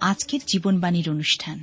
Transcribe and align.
আজকের 0.00 0.40
জীবনবাণীর 0.46 1.10
অনুষ্ঠান। 1.10 1.62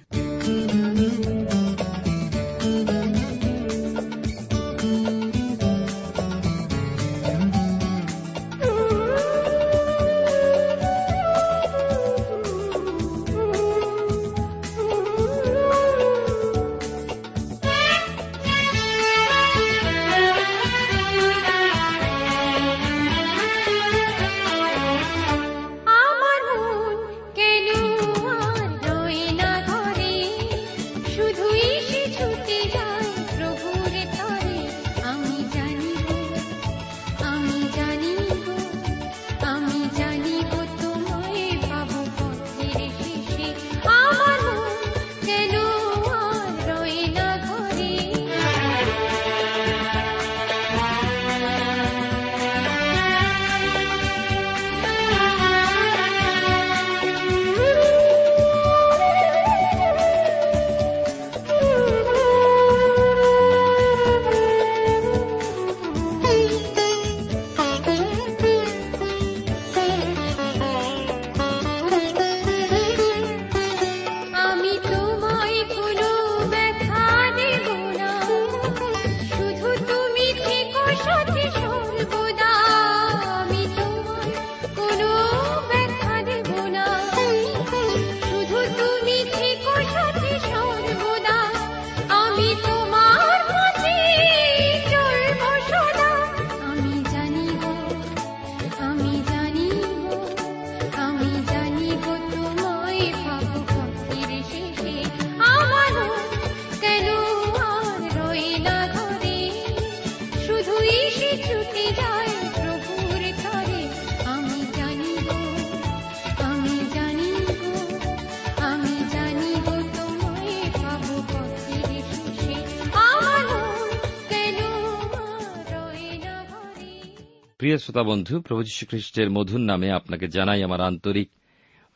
প্রিয় 127.67 127.79
শ্রোতা 127.79 128.03
বন্ধু 128.03 128.41
প্রভু 128.41 128.63
খ্রিস্টের 128.87 129.29
মধুর 129.29 129.59
নামে 129.59 129.91
আপনাকে 129.91 130.27
জানাই 130.27 130.63
আমার 130.63 130.81
আন্তরিক 130.81 131.29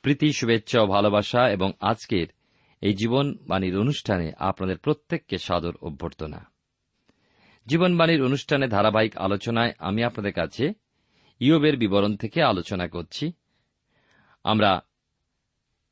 প্রীতি, 0.02 0.34
শুভেচ্ছা 0.34 0.82
ও 0.82 0.88
ভালোবাসা 0.88 1.50
এবং 1.50 1.72
আজকের 1.80 2.28
এই 2.82 2.94
জীবনবাণীর 2.94 3.78
অনুষ্ঠানে 3.78 4.32
আপনাদের 4.40 4.78
প্রত্যেককে 4.78 5.38
সাদর 5.38 5.74
অভ্যর্থনা। 5.82 6.46
জীবনবাণীর 7.68 8.24
অনুষ্ঠানে 8.24 8.68
ধারাবাহিক 8.68 9.18
আলোচনায় 9.18 9.74
আমি 9.80 10.04
আপনাদের 10.04 10.34
কাছে 10.34 10.74
ইয়বের 11.40 11.78
বিবরণ 11.78 12.16
থেকে 12.16 12.44
আলোচনা 12.44 12.88
করছি। 12.88 13.32
আমরা 14.44 14.82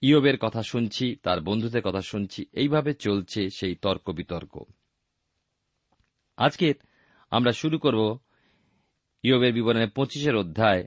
ইয়বের 0.01 0.37
কথা 0.37 0.63
শুনছি, 0.63 1.15
তার 1.15 1.41
বন্ধুদের 1.41 1.81
কথা 1.81 2.01
শুনছি, 2.01 2.45
এইভাবে 2.53 2.93
চলছে 2.93 3.49
সেই 3.49 3.75
তর্ক 3.75 4.09
বিতর্ক। 4.09 4.63
আজকের 6.37 6.73
আমরা 7.31 7.51
শুরু 7.51 7.79
করব 7.79 8.19
ইয়বের 9.23 9.53
বিবরণে 9.53 9.87
পঁচিশের 9.87 10.35
অধ্যায়, 10.35 10.85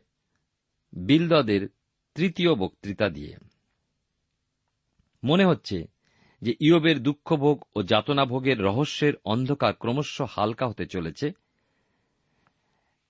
বিলদদের 0.93 1.69
তৃতীয় 2.15 2.55
বক্তৃতা 2.55 3.09
দিয়ে। 3.09 3.37
মনে 5.25 5.45
হচ্ছে 5.45 5.89
যে 6.43 6.55
ইয়বের 6.61 7.03
দুঃখভোগ 7.03 7.65
ও 7.77 7.83
যাতনাভোগের 7.83 8.63
রহস্যের 8.63 9.13
অন্ধকার 9.25 9.73
ক্রমশ 9.73 10.21
হালকা 10.21 10.67
হতে 10.67 10.87
চলেছে। 10.87 11.33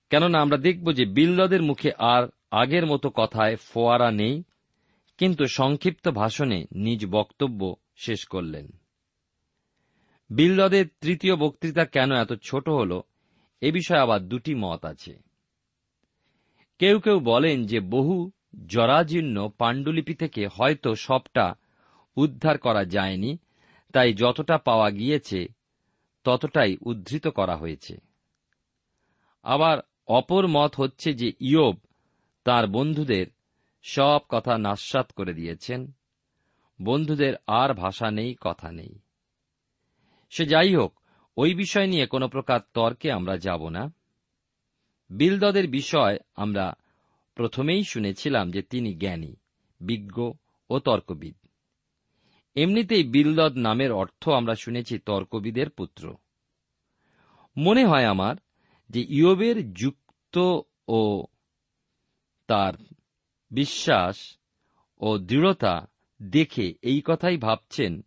কেননা 0.09 0.41
আমরা 0.41 0.57
দেখব 0.57 0.91
যে 0.93 1.05
বিলদদের 1.05 1.61
মুখে 1.61 1.91
আর 1.97 2.27
আগের 2.51 2.85
মতো 2.85 3.09
কথায় 3.09 3.55
ফোয়ারা 3.55 4.11
নেই, 4.11 4.43
কিন্তু 5.17 5.45
সংক্ষিপ্ত 5.47 6.07
ভাষণে 6.07 6.65
নিজ 6.71 7.05
বক্তব্য 7.05 7.75
শেষ 7.95 8.25
করলেন। 8.25 8.67
বিলদদের 10.29 10.85
তৃতীয় 11.01 11.35
বক্তৃতা 11.35 11.85
কেন 11.85 12.11
এত 12.11 12.33
ছোট 12.33 12.69
হল? 12.69 13.01
এ 13.63 13.71
বিষয়ে 13.71 13.99
আবার 13.99 14.21
দুটি 14.21 14.55
মত 14.55 14.85
আছে। 14.85 15.19
কেউ 16.79 16.99
কেউ 16.99 17.19
বলেন 17.19 17.65
যে 17.65 17.79
বহু 17.79 18.31
জরাজীর্ণ 18.67 19.49
পাণ্ডুলিপি 19.49 20.13
থেকে 20.13 20.47
হয়তো 20.47 20.95
সবটা 20.95 21.55
উদ্ধার 22.15 22.57
করা 22.57 22.85
যায়নি, 22.85 23.37
তাই 23.93 24.13
যতটা 24.13 24.57
পাওয়া 24.57 24.89
গিয়েছে 24.89 25.47
ততটাই 26.23 26.77
উদ্ধৃত 26.81 27.27
করা 27.27 27.55
হয়েছে। 27.55 27.97
আবার 29.43 29.77
অপর 30.07 30.47
মত 30.47 30.75
হচ্ছে 30.75 31.13
যে 31.13 31.33
ইয়োব 31.39 31.77
তার 32.43 32.67
বন্ধুদের 32.67 33.25
সব 33.83 34.19
কথা 34.29 34.57
নাস্বাত 34.57 35.11
করে 35.11 35.33
দিয়েছেন, 35.33 35.91
বন্ধুদের 36.81 37.33
আর 37.47 37.73
ভাষা 37.73 38.11
নেই, 38.11 38.35
কথা 38.41 38.71
নেই। 38.71 38.99
সে 40.29 40.45
যাই 40.45 40.75
হোক 40.75 40.99
ওই 41.37 41.53
বিষয় 41.53 41.87
নিয়ে 41.87 42.07
কোনো 42.07 42.27
প্রকার 42.27 42.59
তর্কে 42.73 43.11
আমরা 43.11 43.37
যাব 43.37 43.69
না। 43.69 43.93
বিলদদের 45.09 45.67
বিষয় 45.67 46.17
আমরা 46.35 46.73
প্রথমেই 47.35 47.83
শুনেছিলাম 47.83 48.51
যে 48.51 48.61
তিনি 48.61 48.93
জ্ঞানী, 48.93 49.35
বিজ্ঞ 49.81 50.31
ও 50.69 50.79
তর্কবিদ। 50.79 51.35
এমনিতেই 52.55 53.03
বিলদদ 53.03 53.57
নামের 53.57 53.91
অর্থ 53.91 54.29
আমরা 54.29 54.55
শুনেছি 54.55 54.99
তর্কবিদের 54.99 55.69
পুত্র। 55.69 56.15
মনে 57.57 57.85
হয় 57.85 58.05
আমার 58.05 58.35
যে 58.89 59.05
ইয়বের 59.09 59.73
যুক্ত 59.73 60.59
ও 60.87 61.25
তার 62.47 62.73
বিশ্বাস 63.51 64.37
ও 64.99 65.17
দৃঢ়তা 65.17 65.87
দেখে 66.21 66.73
এই 66.81 67.01
কথাই 67.05 67.37
ভাবছেন 67.37 68.01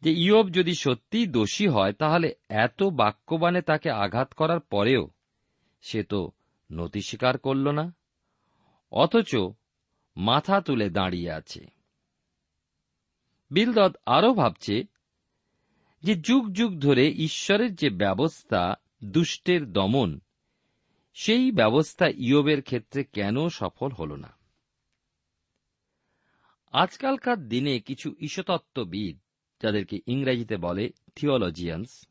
যে 0.00 0.12
ইয়ব 0.12 0.50
যদি 0.50 0.74
সত্যিই 0.74 1.26
দোষী 1.26 1.68
হয়, 1.68 1.92
তাহলে 1.92 2.34
এত 2.48 2.82
বাক্যবানে 2.82 3.62
তাকে 3.62 3.90
আঘাত 3.90 4.34
করার 4.34 4.60
পরেও 4.60 5.10
সে 5.80 6.04
তো 6.04 6.30
নতি 6.72 7.00
স্বীকার 7.00 7.38
করল 7.38 7.68
না। 7.68 7.94
অথচ 8.92 9.36
মাথা 10.16 10.60
তুলে 10.60 10.90
দাঁড়িয়ে 10.90 11.32
আছে। 11.32 11.66
বিলদদ 13.50 13.96
আরও 14.06 14.34
ভাবছে 14.34 14.84
যে 16.02 16.16
যুগ 16.16 16.52
যুগ 16.52 16.78
ধরে 16.78 17.08
ঈশ্বরের 17.08 17.74
যে 17.74 17.90
ব্যবস্থা, 17.90 18.74
দুষ্টের 19.04 19.72
দমন, 19.72 20.20
সেই 21.14 21.52
ব্যবস্থা 21.52 22.06
ইয়বের 22.08 22.62
ক্ষেত্রে 22.62 23.04
কেন 23.04 23.48
সফল 23.48 23.90
হল 23.90 24.16
না? 24.16 24.36
আজকালকার 26.72 27.48
দিনে 27.48 27.80
কিছু 27.80 28.14
ঈশ্বতত্ত্ববিদ 28.20 29.18
যাদেরকে 29.62 30.00
ইংরেজিতে 30.06 30.56
বলে 30.56 30.90
থিওলজিয়ান্স 31.14 32.06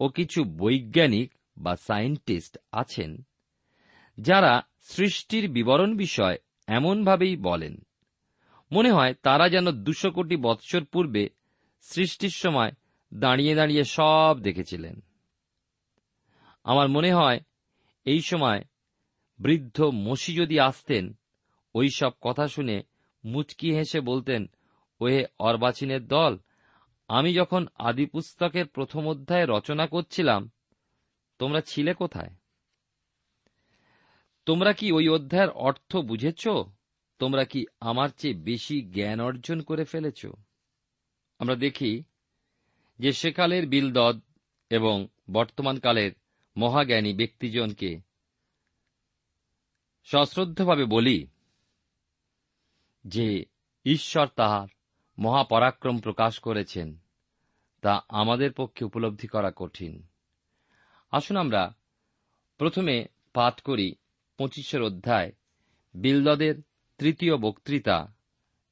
ও 0.00 0.08
কিছু 0.08 0.44
বৈজ্ঞানিক 0.44 1.32
বা 1.58 1.76
সায়েন্টিস্ট 1.76 2.58
আছেন, 2.72 3.26
যারা 4.18 4.62
সৃষ্টির 4.80 5.50
বিবরণ 5.50 5.96
বিষয় 5.96 6.36
এমনভাবেই 6.66 7.36
বলেন। 7.36 7.86
মনে 8.72 8.90
হয় 8.90 9.14
তারা 9.14 9.48
যেন 9.48 9.70
দুশো 9.70 10.10
কোটি 10.10 10.36
বৎসর 10.36 10.84
পূর্বে 10.84 11.28
সৃষ্টির 11.80 12.30
সময় 12.30 12.72
দাঁড়িয়ে 13.14 13.54
দাঁড়িয়ে 13.54 13.84
সব 13.84 14.38
দেখেছিলেন। 14.42 15.00
আমার 16.64 16.88
মনে 16.88 17.12
হয় 17.12 17.40
এই 18.04 18.20
সময় 18.20 18.64
বৃদ্ধ 19.38 19.82
মসি 19.82 20.34
যদি 20.34 20.60
আসতেন, 20.60 21.18
ওই 21.74 21.88
সব 21.90 22.10
কথা 22.20 22.48
শুনে 22.48 22.82
মুচকি 23.24 23.74
হেসে 23.74 24.00
বলতেন, 24.00 24.46
ওহে 25.00 25.24
অর্বাচীনের 25.38 26.06
দল 26.06 26.38
আমি 27.08 27.34
যখন 27.34 27.66
আদি 27.74 28.06
পুস্তকের 28.06 28.66
প্রথম 28.66 29.08
অধ্যায় 29.08 29.46
রচনা 29.48 29.86
করছিলাম, 29.86 30.50
তোমরা 31.38 31.60
ছিলে 31.60 31.94
কোথায়? 31.94 32.30
তোমরা 34.44 34.72
কি 34.72 34.92
ওই 34.92 35.08
অধ্যায়ের 35.08 35.50
অর্থ 35.50 35.96
বুঝেছ? 35.96 36.48
তোমরা 37.18 37.44
কি 37.44 37.66
আমার 37.80 38.08
চেয়ে 38.08 38.34
বেশি 38.34 38.82
জ্ঞান 38.82 39.20
অর্জন 39.20 39.62
করে 39.62 39.84
ফেলেছ? 39.84 40.26
আমরা 41.38 41.56
দেখি 41.56 42.02
যে 42.98 43.12
সেকালের 43.12 43.68
বিলদদ 43.68 44.20
এবং 44.70 45.08
বর্তমানকালের 45.32 46.12
মহাজ্ঞানী 46.56 47.14
ব্যক্তিজনকে 47.14 48.00
সশ্রদ্ধভাবে 50.04 50.84
বলি 50.84 51.26
যে 53.04 53.44
ঈশ্বর 53.84 54.26
তাহার 54.26 54.68
মহাপরাক্রম 55.18 55.98
প্রকাশ 55.98 56.38
করেছেন, 56.38 56.96
তা 57.80 58.04
আমাদের 58.08 58.52
পক্ষে 58.52 58.84
উপলব্ধি 58.84 59.26
করা 59.26 59.52
কঠিন। 59.56 60.06
আসুন 61.10 61.36
আমরা 61.36 61.74
প্রথমে 62.58 63.06
পাঠ 63.32 63.60
করি 63.60 63.94
পঁচিশের 64.38 64.82
অধ্যায় 64.82 65.32
বিলদদের 65.94 66.54
তৃতীয় 66.98 67.36
বক্তৃতা, 67.36 68.14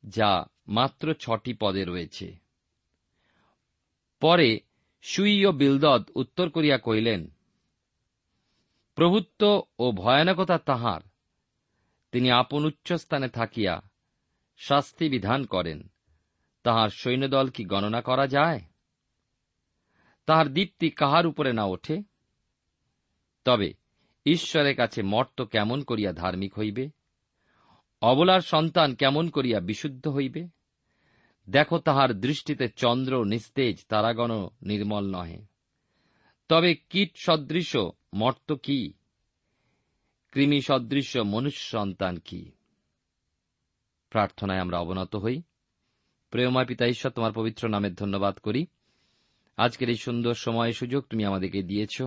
যা 0.04 0.46
মাত্র 0.68 1.14
ছটি 1.14 1.54
পদে 1.54 1.84
রয়েছে। 1.84 2.36
পরে 4.20 4.60
সুই 5.02 5.46
ও 5.46 5.52
বিলদদ 5.52 6.10
উত্তর 6.14 6.50
করিয়া 6.50 6.78
কহিলেন, 6.78 7.30
প্রভুত্ব 8.94 9.62
ও 9.78 9.92
ভয়ানকতা 9.92 10.58
তাহার। 10.58 11.00
তিনি 12.12 12.30
আপন 12.30 12.64
উচ্চস্থানে 12.64 13.28
থাকিয়া 13.28 13.82
শাস্তি 14.58 15.08
বিধান 15.08 15.44
করেন। 15.44 15.91
তাহার 16.62 16.88
সৈন্যদল 16.88 17.48
কি 17.48 17.64
গণনা 17.64 18.00
করা 18.00 18.26
যায়? 18.26 18.60
তাহার 20.26 20.48
দীপ্তি 20.48 20.90
কাহার 20.90 21.26
উপরে 21.26 21.52
না 21.52 21.64
ওঠে? 21.64 22.02
তবে 23.44 23.74
ঈশ্বরের 24.26 24.76
কাছে 24.76 25.02
মর্ত 25.02 25.42
কেমন 25.42 25.82
করিয়া 25.82 26.12
ধার্মিক 26.12 26.58
হইবে? 26.58 26.90
অবলার 28.02 28.40
সন্তান 28.40 28.94
কেমন 28.94 29.30
করিয়া 29.30 29.60
বিশুদ্ধ 29.60 30.08
হইবে? 30.08 30.48
দেখো 31.50 31.78
তাহার 31.78 32.14
দৃষ্টিতে 32.14 32.68
চন্দ্র 32.68 33.24
নিস্তেজ, 33.24 33.86
তারাগণ 33.88 34.48
নির্মল 34.62 35.16
নহে। 35.16 35.44
তবে 36.48 36.74
কীট 36.74 37.10
সদৃশ 37.16 37.76
মর্ত 38.14 38.54
কি? 38.54 38.92
কৃমি 40.32 40.60
সদৃশ 40.60 41.16
মনুষ্য 41.16 41.58
সন্তান 41.58 42.16
কি? 42.16 42.50
প্রার্থনায় 44.10 44.60
আমরা 44.60 44.78
অবনত 44.78 45.16
হই। 45.16 45.42
প্রেমময় 46.32 46.66
পিতা 46.66 46.86
ঈশ্বর, 46.86 47.12
তোমার 47.12 47.32
পবিত্র 47.32 47.68
নামের 47.68 47.94
ধন্যবাদ 47.94 48.38
করি। 48.38 48.66
আজকের 49.56 49.88
এই 49.88 49.96
সুন্দর 49.96 50.34
সময় 50.34 50.72
সুযোগ 50.72 51.04
তুমি 51.04 51.24
আমাদেরকে 51.24 51.62
দিয়েছ। 51.62 52.02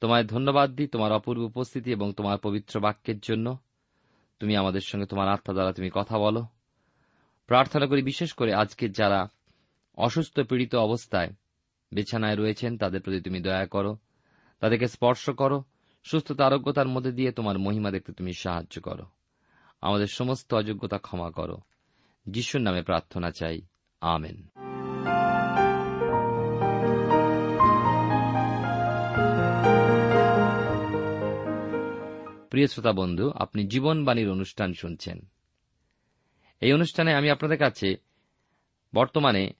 তোমায় 0.00 0.24
ধন্যবাদ 0.24 0.70
দিই 0.70 0.86
তোমার 0.86 1.12
অপূর্ব 1.12 1.42
উপস্থিতি 1.42 1.92
এবং 1.92 2.12
তোমার 2.12 2.38
পবিত্র 2.38 2.80
বাক্যের 2.80 3.18
জন্য। 3.18 3.58
তুমি 4.40 4.56
আমাদের 4.56 4.80
সঙ্গে 4.80 5.06
তোমার 5.06 5.28
আত্মা 5.28 5.54
দ্বারা 5.54 5.72
তুমি 5.72 5.90
কথা 5.94 6.18
বলো। 6.18 6.44
প্রার্থনা 7.46 7.86
করি 7.86 8.02
বিশেষ 8.02 8.32
করে 8.32 8.54
আজকে 8.54 8.88
যারা 8.88 9.28
অসুস্থ, 9.96 10.40
পীড়িত 10.40 10.74
অবস্থায় 10.74 11.32
বিছানায় 11.92 12.36
রয়েছেন, 12.36 12.78
তাদের 12.78 13.02
প্রতি 13.02 13.20
তুমি 13.20 13.40
দয়া 13.40 13.66
করো। 13.66 13.96
তাদেরকে 14.60 14.86
স্পর্শ 14.86 15.30
করো। 15.30 15.64
সুস্থতা, 16.04 16.46
আরোগ্যতার 16.46 16.88
মধ্যে 16.88 17.12
দিয়ে 17.12 17.32
তোমার 17.32 17.58
মহিমা 17.58 17.90
দেখতে 17.90 18.12
তুমি 18.12 18.32
সাহায্য 18.32 18.80
করো। 18.82 19.04
আমাদের 19.80 20.06
সমস্ত 20.06 20.54
অযোগ্যতা 20.54 20.98
ক্ষমা 20.98 21.30
করো। 21.30 21.60
যিশুর 22.26 22.60
নামে 22.60 22.82
প্রার্থনা 22.82 23.30
চাই। 23.30 23.60
আমেন। 24.00 24.48
প্রিয় 32.50 32.66
শ্রোতা 32.66 32.92
বন্ধু, 32.92 33.30
আপনি 33.30 33.66
জীবনবাণীর 33.66 34.30
অনুষ্ঠান 34.30 34.72
শুনছেন। 34.72 35.30
এই 36.60 36.72
অনুষ্ঠানে 36.72 37.14
আমি 37.14 37.30
আপনাদের 37.30 37.58
কাছে 37.58 37.96
বর্তমানে 38.94 39.50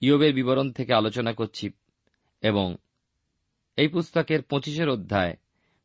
ইয়বের 0.00 0.34
বিবরণ 0.34 0.72
থেকে 0.72 0.94
আলোচনা 0.94 1.32
করছি 1.32 1.70
এবং 2.40 2.76
এই 3.76 3.88
পুস্তকের 3.88 4.42
পঁচিশের 4.42 4.88
অধ্যায় 4.88 5.36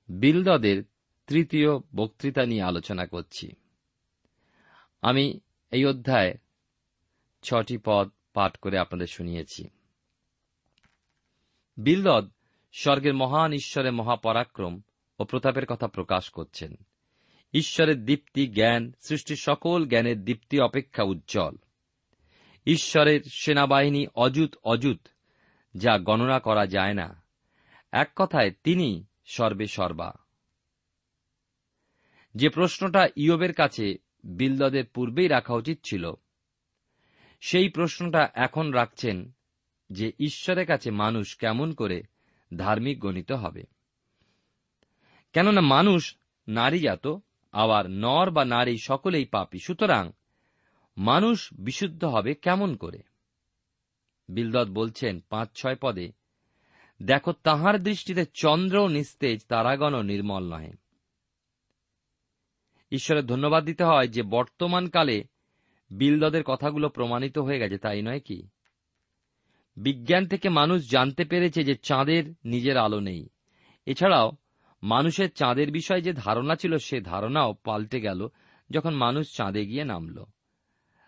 বিলদদের 0.09 0.83
তৃতীয় 1.27 1.69
বক্তৃতা 1.95 2.45
নিয়ে 2.45 2.61
আলোচনা 2.61 3.05
করছি। 3.05 3.62
আমি 5.03 5.39
এই 5.71 5.85
অধ্যায় 5.85 6.37
ছটি 7.41 7.77
পদ 7.85 8.09
পাঠ 8.33 8.57
করে 8.57 8.77
আপনাদের 8.77 9.07
শুনিয়েছি। 9.07 9.69
বিলদদ 11.77 12.31
স্বর্গের 12.73 13.13
মহান 13.13 13.53
ঈশ্বরের 13.53 13.93
মহাপরাক্রম 13.93 14.81
ও 15.19 15.25
প্রতাপের 15.25 15.65
কথা 15.65 15.87
প্রকাশ 15.87 16.29
করছেন। 16.29 16.75
ঈশ্বরের 17.53 18.05
দীপ্তি 18.05 18.47
জ্ঞান 18.47 18.93
সৃষ্টির 18.99 19.35
সকল 19.35 19.85
জ্ঞানের 19.85 20.23
দীপ্তি 20.23 20.59
অপেক্ষা 20.59 21.03
উজ্জ্বল। 21.03 21.55
ঈশ্বরের 22.65 23.21
সেনাবাহিনী 23.21 24.07
অযুত 24.15 24.55
অযুত, 24.63 25.07
যা 25.77 25.99
গণনা 25.99 26.39
করা 26.39 26.65
যায় 26.65 26.93
না। 26.93 27.23
এক 27.91 28.11
কথায় 28.15 28.51
তিনি 28.63 29.05
সর্বে 29.25 29.67
সর্বা। 29.67 30.13
যে 32.35 32.49
প্রশ্নটা 32.49 33.07
ইয়বের 33.15 33.53
কাছে 33.53 34.02
বিলদদের 34.23 34.85
পূর্বেই 34.85 35.27
রাখা 35.27 35.53
উচিত 35.53 35.79
ছিল। 35.83 36.13
সেই 37.41 37.69
প্রশ্নটা 37.69 38.29
এখন 38.33 38.71
রাখছেন 38.71 39.31
যে 39.89 40.11
ঈশ্বরের 40.19 40.65
কাছে 40.65 40.91
মানুষ 40.91 41.37
কেমন 41.37 41.73
করে 41.73 42.03
ধার্মিক 42.57 42.99
গণিত 42.99 43.31
হবে। 43.31 43.63
কেননা 45.33 45.61
মানুষ 45.61 46.15
নারী 46.47 46.79
জাত 46.79 47.07
আবার 47.51 47.89
নর 47.89 48.31
বা 48.31 48.45
নারী 48.45 48.77
সকলেই 48.77 49.25
পাপী। 49.25 49.59
সুতরাং 49.59 50.11
মানুষ 50.97 51.49
বিশুদ্ধ 51.53 52.03
হবে 52.03 52.33
কেমন 52.33 52.75
করে? 52.75 52.99
বিলদত 54.29 54.67
বলছেন 54.69 55.19
পাঁচ, 55.29 55.49
ছয় 55.55 55.75
পদে, 55.81 56.11
দেখো, 57.03 57.31
তাহার 57.31 57.83
দৃষ্টিতে 57.83 58.25
চন্দ্র 58.33 58.87
নিস্তেজ 58.87 59.45
তারাগণ 59.47 60.03
নির্মল 60.03 60.53
নহে। 60.53 60.82
ঈশ্বরের 62.93 63.25
ধন্যবাদ 63.25 63.65
দিতে 63.65 63.83
হয় 63.83 64.07
যে 64.07 64.23
বর্তমানকালে 64.23 65.23
বিলদদের 65.91 66.43
কথাগুলো 66.43 66.89
প্রমাণিত 66.89 67.37
হয়ে 67.37 67.59
গেছে, 67.59 67.77
তাই 67.77 68.01
নয় 68.01 68.19
কি? 68.19 68.47
বিজ্ঞান 69.77 70.27
থেকে 70.27 70.49
মানুষ 70.49 70.91
জানতে 70.91 71.25
পেরেছে 71.25 71.63
যে 71.63 71.75
চাঁদের 71.75 72.33
নিজের 72.45 72.77
আলো 72.77 72.99
নেই। 72.99 73.29
এছাড়াও, 73.85 74.31
মানুষের 74.83 75.31
চাঁদের 75.31 75.71
বিষয়ে 75.71 76.01
যে 76.01 76.13
ধারণা 76.13 76.55
ছিল, 76.55 76.77
সে 76.77 77.01
ধারণাও 77.01 77.53
পাল্টে 77.53 78.01
গেল 78.01 78.27
যখন 78.69 78.93
মানুষ 78.93 79.35
চাঁদে 79.35 79.65
গিয়ে 79.65 79.83
নামল। 79.83 80.23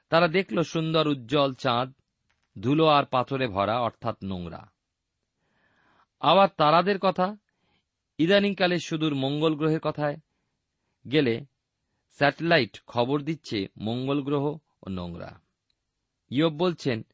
তারা 0.10 0.28
দেখল 0.28 0.62
সুন্দর 0.62 1.08
উজ্জ্বল 1.08 1.54
চাঁদ, 1.54 1.94
ধুলো 2.60 2.88
আর 2.88 3.06
পাথরে 3.06 3.48
ভরা, 3.48 3.80
অর্থাৎ 3.80 4.18
নোংরা। 4.24 4.72
আবার 6.20 6.48
তারাদের 6.58 7.00
কথা, 7.00 7.38
ইদানিংকালে 8.18 8.80
সুদূর 8.80 9.16
মঙ্গল 9.16 9.56
গ্রহের 9.56 9.80
কথায় 9.80 10.18
গেলে 11.12 11.46
স্যাটেলাইট 12.18 12.82
খবর 12.88 13.22
দিচ্ছে 13.22 13.68
মঙ্গল 13.78 14.24
গ্রহ 14.24 14.58
ও 14.84 14.90
নোংরা। 14.90 15.42
ইয়ব 16.30 16.54
বলছেন, 16.54 17.06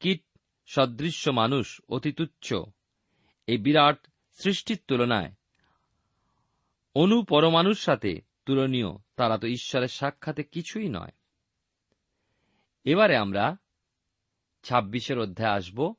কীট 0.00 0.24
সদৃশ্য 0.66 1.30
মানুষ 1.30 1.80
অতি 1.88 2.12
তুচ্ছ। 2.12 2.54
এই 3.46 3.58
বিরাট 3.58 4.06
সৃষ্টির 4.32 4.78
তুলনায়। 4.88 5.32
অনু 6.94 7.22
পরমাণুর 7.22 7.74
সাথে 7.74 8.20
তুলনীয়, 8.46 8.86
তারা 9.16 9.38
তো 9.38 9.46
ঈশ্বরের 9.46 9.88
সাক্ষাতে 9.88 10.42
কিছুই 10.42 10.88
নয়। 10.88 11.12
এবারে 12.84 13.16
আমরা 13.16 13.56
ছাব্বিশের 14.62 15.18
অধ্যায়ে 15.18 15.54
আসব 15.54 15.94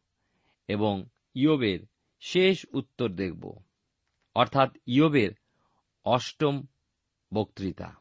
এবং 0.67 1.05
ইয়বের 1.33 1.79
শেষ 2.19 2.65
উত্তর 2.73 3.09
দেখব। 3.09 3.63
অর্থাৎ 4.35 4.77
ইয়বের 4.85 5.31
অষ্টম 6.05 6.65
বক্তৃতা। 7.33 7.95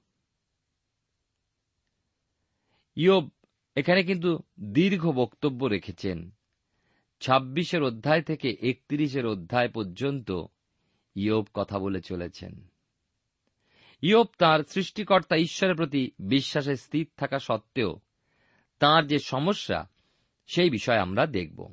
ইয়োব 2.98 3.30
এখানে 3.76 4.02
কিন্তু 4.02 4.38
দীর্ঘ 4.60 5.06
বক্তব্য 5.06 5.66
রেখেছেন। 5.66 6.30
ছাব্বিশের 7.20 7.82
অধ্যায় 7.82 8.22
থেকে 8.22 8.56
একত্রিশের 8.60 9.26
অধ্যায় 9.26 9.68
পর্যন্ত 9.68 10.30
ইয়োব 11.14 11.46
কথা 11.54 11.78
বলে 11.78 12.00
চলেছেন। 12.00 12.68
ইয়োব 14.02 14.26
তার 14.38 14.60
সৃষ্টিকর্তা 14.68 15.36
ঈশ্বরের 15.36 15.74
প্রতি 15.74 16.10
বিশ্বাসে 16.18 16.76
স্থির 16.76 17.08
থাকা 17.16 17.38
সত্ত্বেও 17.38 18.00
তার 18.78 19.06
যে 19.06 19.18
সমস্যা, 19.18 19.90
সেই 20.46 20.70
বিষয়ে 20.70 20.98
আমরা 20.98 21.26
দেখব। 21.26 21.72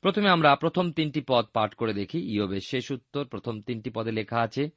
প্রথমে 0.00 0.30
আমরা 0.30 0.56
প্রথম 0.56 0.92
তিনটি 0.92 1.20
পদ 1.28 1.44
পাঠ 1.52 1.74
করে 1.74 1.94
দেখি। 1.94 2.18
ইয়োবের 2.18 2.60
শেষ 2.60 2.90
উত্তর 2.90 3.24
প্রথম 3.24 3.60
তিনটি 3.60 3.90
পদে 3.90 4.12
লেখা 4.12 4.40
আছে, 4.40 4.70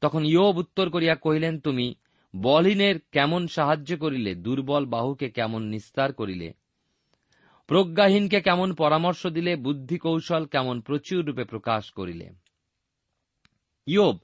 তখন 0.00 0.24
ইয়োব 0.24 0.56
উত্তর 0.56 0.90
করিয়া 0.90 1.14
কহিলেন, 1.14 1.60
তুমি 1.60 1.94
বলহীনের 2.36 2.98
কেমন 3.12 3.46
সাহায্য 3.46 3.96
করিলে, 3.96 4.34
দুর্বল 4.34 4.86
বাহুকে 4.86 5.30
কেমন 5.30 5.62
নিস্তার 5.62 6.12
করিলে, 6.12 6.52
প্রজ্ঞাহীনকে 7.66 8.40
কেমন 8.40 8.74
পরামর্শ 8.74 9.26
দিলে 9.26 9.56
বুদ্ধি 9.56 9.98
কৌশল 9.98 10.46
কেমন 10.46 10.80
প্রচুর 10.80 11.24
রূপে 11.24 11.44
প্রকাশ 11.44 11.90
করিলে। 11.90 12.30
ইয়োব, 13.86 14.18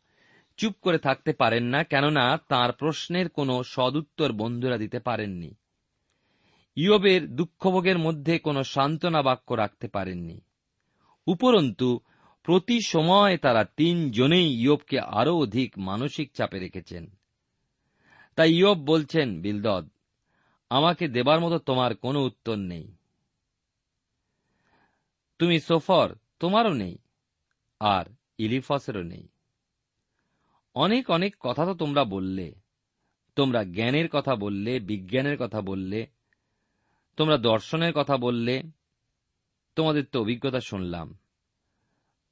চুপ 0.57 0.75
করে 0.83 0.99
থাকতে 0.99 1.33
পারেন 1.33 1.65
না, 1.65 1.85
কেননা 1.85 2.39
তার 2.49 2.73
প্রশ্নের 2.73 3.29
কোনো 3.29 3.63
সদুত্তর 3.63 4.33
বন্ধুরা 4.33 4.79
দিতে 4.79 4.99
পারেননি। 4.99 5.55
ইয়োবের 6.77 7.37
দুঃখভোগের 7.37 7.99
মধ্যে 7.99 8.39
কোনো 8.39 8.63
সান্ত্বনা 8.63 9.23
বাক্য 9.23 9.55
রাখতে 9.55 9.89
পারেননি। 9.89 10.41
উপরন্তু, 11.27 12.01
প্রতি 12.43 12.79
সময় 12.87 13.37
তারা 13.37 13.65
তিনজনেই 13.65 14.61
ইয়োবকে 14.61 15.01
আরও 15.01 15.37
অধিক 15.37 15.79
মানসিক 15.79 16.33
চাপে 16.35 16.59
রেখেছেন। 16.59 17.20
তাই 18.41 18.53
ইয়োব 18.53 18.79
বলছেন, 18.79 19.41
বিলদদ, 19.41 19.89
আমাকে 20.71 21.09
দেবার 21.09 21.41
মতো 21.41 21.59
তোমার 21.59 21.97
কোনো 21.97 22.25
উত্তর 22.25 22.57
নেই। 22.57 22.97
তুমি 25.39 25.61
সোফর 25.61 26.15
তোমারও 26.39 26.75
নেই, 26.75 26.99
আর 27.81 28.05
ইলিফসেরও 28.39 29.03
নেই। 29.03 29.29
অনেক 30.75 31.11
অনেক 31.11 31.37
কথা 31.41 31.65
তো 31.65 31.75
তোমরা 31.75 32.05
বললে, 32.05 32.55
তোমরা 33.37 33.65
জ্ঞানের 33.65 34.09
কথা 34.09 34.37
বললে, 34.37 34.81
বিজ্ঞানের 34.81 35.37
কথা 35.39 35.61
বললে, 35.61 36.07
তোমরা 37.17 37.37
দর্শনের 37.37 37.93
কথা 37.93 38.17
বললে, 38.17 38.63
তোমাদের 39.77 40.05
তো 40.05 40.21
অভিজ্ঞতা 40.21 40.61
শুনলাম, 40.61 41.19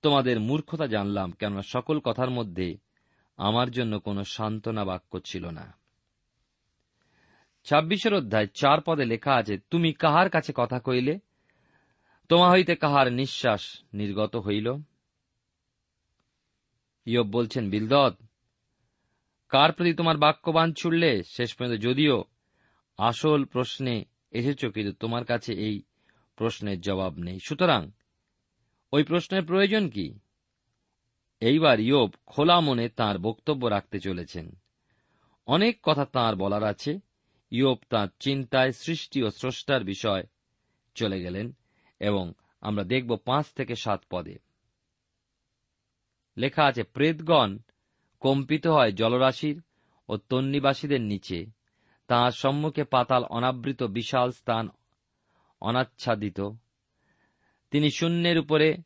তোমাদের 0.02 0.40
মূর্খতা 0.40 0.86
জানলাম, 0.86 1.32
কেননা 1.32 1.62
সকল 1.62 2.00
কথার 2.00 2.30
মধ্যে 2.30 2.78
আমার 3.36 3.70
জন্য 3.70 4.00
কোনো 4.00 4.24
সান্ত্বনা 4.24 4.84
বাক্য 4.84 5.20
ছিল 5.24 5.50
না। 5.50 5.77
ছাব্বিশের 7.64 8.14
অধ্যায় 8.14 8.46
চার 8.46 8.80
পদে 8.80 9.04
লেখা 9.04 9.32
আছে, 9.34 9.58
তুমি 9.70 9.92
কাহার 9.92 10.30
কাছে 10.30 10.52
কথা 10.56 10.78
কইলে 10.78 11.18
তোমা 12.28 12.50
হইতে 12.50 12.76
কাহার 12.76 13.12
নিঃশ্বাস 13.12 13.82
নির্গত 13.94 14.36
হইল? 14.36 14.68
ইয়ব 17.06 17.26
বলছেন, 17.26 17.70
বিলদত, 17.70 18.14
কার 19.48 19.72
প্রতি 19.72 19.92
তোমার 19.94 20.16
বাক্যবান 20.16 20.72
ছুড়লে? 20.72 21.22
শেষ 21.22 21.54
পর্যন্ত 21.54 21.80
যদিও 21.82 22.24
আসল 22.98 23.44
প্রশ্নে 23.44 24.04
এসেছ, 24.30 24.66
কিন্তু 24.66 24.92
তোমার 24.92 25.24
কাছে 25.24 25.52
এই 25.52 25.82
প্রশ্নের 26.36 26.80
জবাব 26.80 27.18
নেই। 27.18 27.38
সুতরাং 27.48 27.90
ওই 28.92 29.02
প্রশ্নের 29.04 29.44
প্রয়োজন 29.44 29.88
কি? 29.88 30.18
এইবার 31.40 31.80
ইয়োব 31.80 32.10
খোলা 32.26 32.60
মনে 32.60 32.88
তার 32.88 33.18
বক্তব্য 33.18 33.66
রাখতে 33.66 33.98
চলেছেন। 33.98 34.56
অনেক 35.46 35.78
কথা 35.82 36.04
তার 36.04 36.36
বলার 36.36 36.64
আছে 36.64 37.07
ইয়োব 37.50 37.78
তাঁর 37.90 38.08
চিন্তায় 38.20 38.72
সৃষ্টি 38.72 39.22
ও 39.22 39.30
স্রষ্টার 39.30 39.84
বিষয়। 39.84 40.22
চলে 40.94 41.22
গেলেন 41.22 41.56
এবং 42.00 42.32
আমরা 42.60 42.84
দেখব 42.84 43.16
পাঁচ 43.16 43.46
থেকে 43.46 43.74
সাত 43.74 44.04
পদে। 44.10 44.38
লেখা 46.36 46.64
আছে, 46.64 46.82
প্রেতগণ 46.82 47.58
কম্পিত 48.20 48.66
হয় 48.66 48.92
জলরাশির 48.92 49.62
ও 50.08 50.16
তন্নিবাসীদের 50.16 51.00
নিচে। 51.00 51.46
তাঁর 52.06 52.32
সম্মুখে 52.32 52.84
পাতাল 52.84 53.24
অনাবৃত 53.24 53.82
বিশাল 53.82 54.30
স্থান 54.30 54.68
অনাচ্ছাদিত। 55.60 56.40
তিনি 57.70 57.90
শূন্যের 57.90 58.38
উপরে 58.38 58.76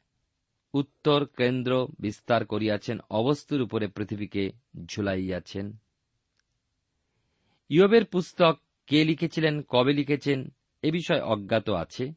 উত্তর 0.75 1.27
কেন্দ্র 1.27 1.89
বিস্তার 1.99 2.47
করিয়াছেন, 2.47 2.99
অবস্তুর 3.11 3.61
উপরে 3.61 3.89
পৃথিবীকে 3.89 4.51
ঝুলাইয়াছেন। 4.87 5.77
ইয়বের 7.73 8.05
পুস্তক 8.05 8.61
কে 8.87 9.05
লিখেছিলেন, 9.05 9.63
কবে 9.63 9.93
লিখেছেন, 9.93 10.55
এ 10.83 10.91
বিষয়ে 10.93 11.21
অজ্ঞাত 11.21 11.71
আছে। 11.71 12.13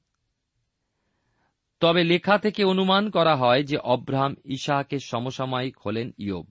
তবে 1.79 2.03
লেখা 2.03 2.37
থেকে 2.37 2.63
অনুমান 2.63 3.09
করা 3.09 3.35
হয় 3.35 3.63
যে 3.63 3.77
অব্রাহাম 3.77 4.35
ইশাহকে 4.45 4.99
সমসাময়িক 4.99 5.77
হলেন 5.85 6.11
ইয়ব। 6.17 6.45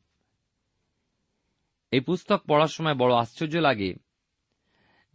এই 1.90 2.00
পুস্তক 2.00 2.40
পড়ার 2.48 2.68
সময় 2.68 2.94
বড় 2.94 3.14
আশ্চর্য 3.14 3.56
লাগে 3.56 3.94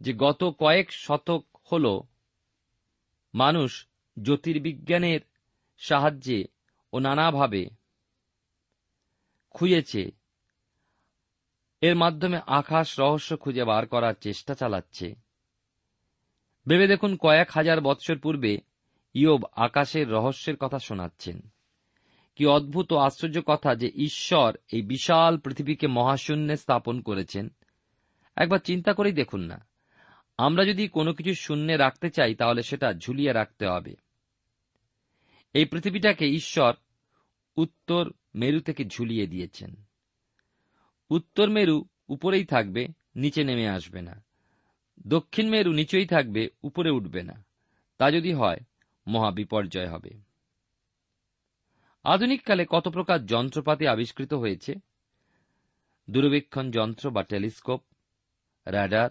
যে 0.00 0.12
গত 0.12 0.44
কয়েক 0.58 0.92
শতক 0.92 1.44
হল 1.72 2.00
মানুষ 3.34 3.86
জ্যোতির্বিজ্ঞানের 4.22 5.20
সাহায্যে 5.78 6.44
ও 6.92 6.98
নানাভাবে 6.98 7.70
খুঁজেছে 9.50 10.19
এর 11.80 11.94
মাধ্যমে 11.96 12.40
আকাশ 12.46 13.00
রহস্য 13.00 13.36
খুঁজে 13.36 13.64
বার 13.64 13.86
করার 13.86 14.14
চেষ্টা 14.20 14.54
চালাচ্ছে। 14.54 15.14
ভেবে 16.66 16.86
দেখুন, 16.86 17.16
কয়েক 17.16 17.50
হাজার 17.50 17.80
বৎসর 17.80 18.18
পূর্বে 18.18 18.58
ইয়োব 19.14 19.44
আকাশের 19.56 20.10
রহস্যের 20.10 20.56
কথা 20.56 20.78
শোনাচ্ছেন। 20.78 21.40
কি 22.36 22.46
অদ্ভুত 22.46 22.92
ও 22.92 22.96
আশ্চর্য 22.96 23.42
কথা 23.46 23.74
যে 23.74 23.90
ঈশ্বর 23.94 24.56
এই 24.72 24.82
বিশাল 24.82 25.38
পৃথিবীকে 25.38 25.86
মহাশূন্যে 25.86 26.56
স্থাপন 26.56 27.00
করেছেন। 27.00 27.48
একবার 28.36 28.58
চিন্তা 28.58 28.92
করেই 28.92 29.12
দেখুন 29.12 29.40
না। 29.40 29.66
আমরা 30.38 30.64
যদি 30.64 30.88
কোনো 30.88 31.12
কিছু 31.12 31.34
শূন্যে 31.34 31.76
রাখতে 31.76 32.10
চাই, 32.10 32.34
তাহলে 32.34 32.62
সেটা 32.62 32.92
ঝুলিয়ে 32.92 33.32
রাখতে 33.32 33.66
হবে। 33.66 33.96
এই 35.54 35.64
পৃথিবীটাকে 35.64 36.28
ঈশ্বর 36.28 36.74
উত্তর 37.56 38.10
মেরু 38.34 38.60
থেকে 38.60 38.84
ঝুলিয়ে 38.84 39.26
দিয়েছেন। 39.26 39.89
উত্তর 41.10 41.48
মেরু 41.48 41.84
উপরেই 42.08 42.44
থাকবে, 42.44 42.88
নিচে 43.16 43.44
নেমে 43.44 43.68
আসবে 43.68 44.02
না। 44.02 44.24
দক্ষিণ 45.06 45.48
মেরু 45.48 45.72
নিচেই 45.72 46.06
থাকবে, 46.06 46.48
উপরে 46.62 46.90
উঠবে 46.90 47.22
না। 47.22 47.44
তা 47.98 48.10
যদি 48.10 48.32
হয় 48.32 48.58
মহা 49.06 49.30
বিপর্যয় 49.30 49.88
হবে। 49.88 50.10
আধুনিককালে 52.04 52.66
কত 52.68 52.88
প্রকার 52.88 53.26
যন্ত্রপাতি 53.26 53.86
আবিষ্কৃত 53.86 54.34
হয়েছে? 54.34 54.74
দূরবীক্ষণ 56.10 56.70
যন্ত্র 56.70 57.10
বা 57.10 57.22
টেলিস্কোপ 57.22 57.82
র্যাডার 58.66 59.10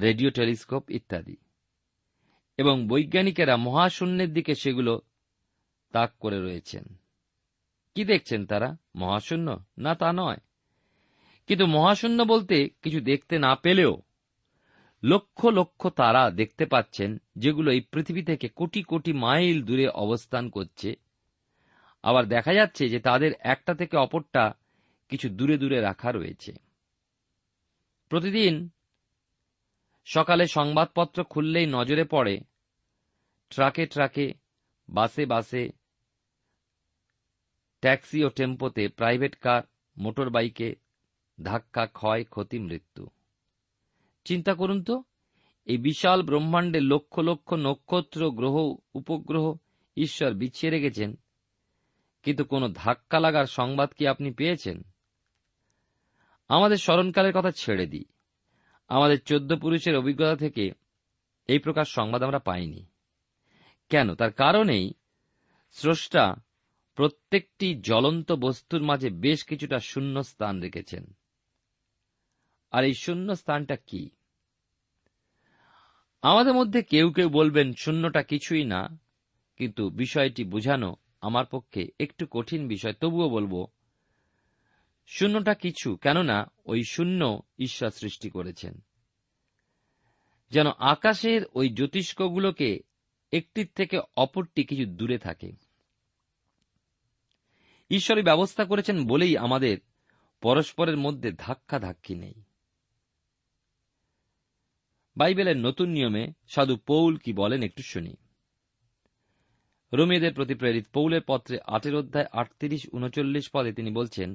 রেডিও 0.00 0.30
টেলিস্কোপ 0.30 0.90
ইত্যাদি। 0.90 1.36
এবং 2.56 2.88
বৈজ্ঞানিকেরা 2.88 3.56
মহাশূন্যের 3.56 4.32
দিকে 4.32 4.54
সেগুলো 4.54 5.00
তাক 5.92 6.12
করে 6.18 6.40
রয়েছেন। 6.40 6.84
কি 7.94 8.04
দেখছেন 8.04 8.46
তারা, 8.46 8.76
মহাশূন্য? 8.96 9.64
না 9.78 9.94
তা 9.94 10.12
নয়। 10.12 10.36
কিন্তু 11.46 11.66
মহাশূন্য 11.66 12.22
বলতে 12.22 12.68
কিছু 12.82 13.00
দেখতে 13.00 13.38
না 13.38 13.54
পেলেও 13.54 14.02
লক্ষ 15.02 15.46
লক্ষ 15.46 15.86
তারা 15.86 16.30
দেখতে 16.30 16.66
পাচ্ছেন 16.66 17.22
যেগুলো 17.36 17.72
এই 17.72 17.80
পৃথিবী 17.80 18.22
থেকে 18.22 18.48
কোটি 18.48 18.82
কোটি 18.82 19.12
মাইল 19.12 19.62
দূরে 19.62 19.88
অবস্থান 19.88 20.50
করছে। 20.50 20.96
আবার 22.02 22.24
দেখা 22.24 22.54
যাচ্ছে 22.54 22.88
যে 22.88 23.00
তাদের 23.00 23.32
একটা 23.40 23.74
থেকে 23.74 23.96
অপরটা 23.96 24.54
কিছু 25.08 25.28
দূরে 25.28 25.58
দূরে 25.58 25.80
রাখা 25.80 26.12
রয়েছে। 26.12 26.52
প্রতিদিন 28.08 28.68
সকালে 30.06 30.46
সংবাদপত্র 30.46 31.24
খুললেই 31.24 31.66
নজরে 31.66 32.04
পড়ে 32.04 32.40
ট্রাকে 33.50 33.86
ট্রাকে, 33.86 34.34
বাসে 34.88 35.26
বাসে, 35.26 35.70
ট্যাক্সি 37.80 38.24
ও 38.24 38.28
টেম্পোতে 38.28 38.88
প্রাইভেট 38.88 39.34
কার 39.36 39.62
মোটর 39.96 40.30
বাইকে 40.30 40.83
ধাক্কা, 41.42 41.86
ক্ষয়, 41.86 42.24
ক্ষতি, 42.24 42.58
মৃত্যু। 42.58 43.06
চিন্তা 44.24 44.54
করুন 44.54 44.82
তো, 44.82 45.02
এই 45.64 45.78
বিশাল 45.78 46.22
ব্রহ্মাণ্ডে 46.22 46.80
লক্ষ 46.80 47.18
লক্ষ 47.18 47.54
নক্ষত্র, 47.54 48.30
গ্রহ, 48.30 48.76
উপগ্রহ 48.94 49.56
ঈশ্বর 49.96 50.34
বিছিয়ে 50.34 50.70
রেখেছেন। 50.70 51.18
কিন্তু 52.22 52.44
কোনো 52.44 52.68
ধাক্কা 52.68 53.20
লাগার 53.20 53.46
সংবাদ 53.46 53.90
কি 53.90 54.06
আপনি 54.06 54.30
পেয়েছেন? 54.32 54.82
আমাদের 56.48 56.76
স্মরণকালের 56.76 57.32
কথা 57.32 57.50
ছেড়ে 57.50 57.86
দিই। 57.86 58.04
আমাদের 58.88 59.22
চোদ্দ 59.22 59.56
পুরুষের 59.56 59.96
অভিজ্ঞতা 59.96 60.36
থেকে 60.36 60.70
এই 61.48 61.58
প্রকার 61.58 61.84
সংবাদ 61.84 62.22
আমরা 62.22 62.38
পাইনি। 62.38 62.86
কেন? 63.88 64.14
তার 64.14 64.32
কারণেই 64.32 64.92
স্রষ্টা 65.72 66.34
প্রত্যেকটি 66.94 67.74
জ্বলন্ত 67.74 68.32
বস্তুর 68.32 68.82
মাঝে 68.82 69.10
বেশ 69.10 69.44
কিছুটা 69.44 69.78
শূন্য 69.78 70.22
স্থান 70.22 70.60
রেখেছেন। 70.60 71.16
আর 72.74 72.84
এই 72.84 72.94
শূন্য 72.94 73.36
স্থানটা 73.36 73.76
কি? 73.76 74.10
আমাদের 76.22 76.54
মধ্যে 76.54 76.82
কেউ 76.82 77.12
কেউ 77.12 77.28
বলবেন, 77.28 77.72
শূন্যটা 77.74 78.22
কিছুই 78.22 78.64
না। 78.64 78.98
কিন্তু 79.56 79.90
বিষয়টি 79.90 80.44
বোঝানো 80.44 80.96
আমার 81.20 81.46
পক্ষে 81.46 81.88
একটু 82.00 82.26
কঠিন 82.30 82.68
বিষয়। 82.68 82.92
তবুও 82.92 83.30
বলব, 83.30 83.66
শূন্যটা 85.06 85.54
কিছু, 85.54 85.96
কেননা 85.96 86.50
ওই 86.64 86.82
শূন্য 86.90 87.42
ঈশ্বর 87.58 87.90
সৃষ্টি 87.90 88.30
করেছেন। 88.30 88.84
যেন 90.50 90.66
আকাশের 90.66 91.42
ওই 91.54 91.68
জ্যোতিষ্কগুলোকে 91.68 92.80
একটির 93.32 93.68
থেকে 93.74 94.00
অপরটি 94.16 94.64
কিছু 94.64 94.86
দূরে 94.86 95.18
থাকে। 95.18 95.52
ঈশ্বরই 97.90 98.22
ব্যবস্থা 98.22 98.64
করেছেন 98.64 99.06
বলেই 99.06 99.36
আমাদের 99.36 99.78
পরস্পরের 100.40 100.96
মধ্যে 100.96 101.32
ধাক্কা 101.32 101.78
ধাক্কি 101.78 102.14
নেই। 102.14 102.34
বাইবেলের 105.16 105.56
নতুন 105.56 105.88
নিয়মে 105.88 106.24
সাধু 106.48 106.76
পৌল 106.76 107.16
কি 107.16 107.32
বলেন 107.32 107.62
একটু 107.62 107.82
শুনি। 107.82 108.16
রোমিয়েদের 109.92 110.34
প্রতি 110.34 110.54
প্রেরিত 110.54 110.86
পৌলের 110.92 111.22
পত্রে 111.26 111.58
আটের 111.66 111.94
অধ্যায় 111.96 112.28
আটত্রিশ 112.32 112.88
উনচল্লিশ 112.92 113.50
পদে 113.54 113.72
তিনি 113.72 113.90
বলছেন, 113.90 114.30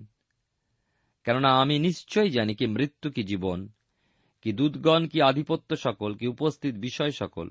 কেননা 1.23 1.49
আমি 1.61 1.79
নিশ্চয়ই 1.79 2.29
জানি 2.29 2.53
কি 2.55 2.65
মৃত্যু, 2.67 3.11
কি 3.11 3.23
জীবন, 3.23 3.67
কি 4.41 4.53
দুধগণ 4.53 5.07
কি 5.07 5.21
আধিপত্য 5.21 5.75
সকল, 5.75 6.13
কি 6.13 6.27
উপস্থিত 6.27 6.75
বিষয় 6.75 7.11
সকল, 7.11 7.47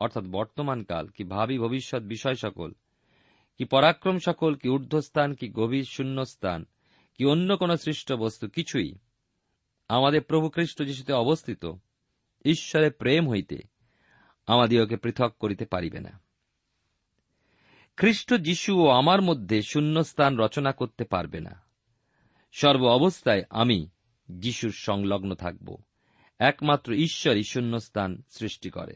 অর্থাৎ 0.00 0.24
বর্তমানকাল 0.24 1.04
কি 1.06 1.24
ভাবি 1.24 1.58
ভবিষ্যৎ 1.58 2.02
বিষয় 2.02 2.34
সকল, 2.34 2.70
কি 3.58 3.64
পরাক্রম 3.64 4.18
সকল, 4.18 4.54
কি 4.54 4.68
ঊর্ধ্বস্থান, 4.68 5.34
কি 5.34 5.48
গভীর 5.48 5.84
শূন্যস্থান, 5.84 6.64
কি 7.14 7.24
অন্য 7.24 7.56
কোন 7.56 7.70
সৃষ্ট 7.76 8.12
বস্তু 8.12 8.48
কিছুই 8.48 8.90
আমাদের 9.88 10.22
প্রভু 10.22 10.48
খ্রিস্ট 10.48 10.82
যিশুতে 10.82 11.12
অবস্থিত 11.12 11.64
ঈশ্বরের 12.44 12.92
প্রেম 12.92 13.30
হইতে 13.30 13.58
আমাদিওকে 14.46 14.96
পৃথক 14.96 15.34
করিতে 15.38 15.64
পারিবে 15.64 16.00
না। 16.00 16.20
খ্রিস্ট 17.96 18.34
যিশু 18.34 18.78
ও 18.78 18.88
আমার 18.88 19.22
মধ্যে 19.22 19.62
শূন্যস্থান 19.62 20.36
রচনা 20.36 20.72
করতে 20.72 21.04
পারবে 21.04 21.40
না। 21.40 21.62
সর্ব 22.52 22.84
অবস্থায় 22.84 23.42
আমি 23.50 23.88
যিশুর 24.30 24.72
সংলগ্ন 24.72 25.34
থাকব। 25.34 25.76
একমাত্র 26.38 26.92
ঈশ্বরই 26.92 27.42
শূন্যস্থান 27.42 28.22
সৃষ্টি 28.28 28.70
করে। 28.70 28.94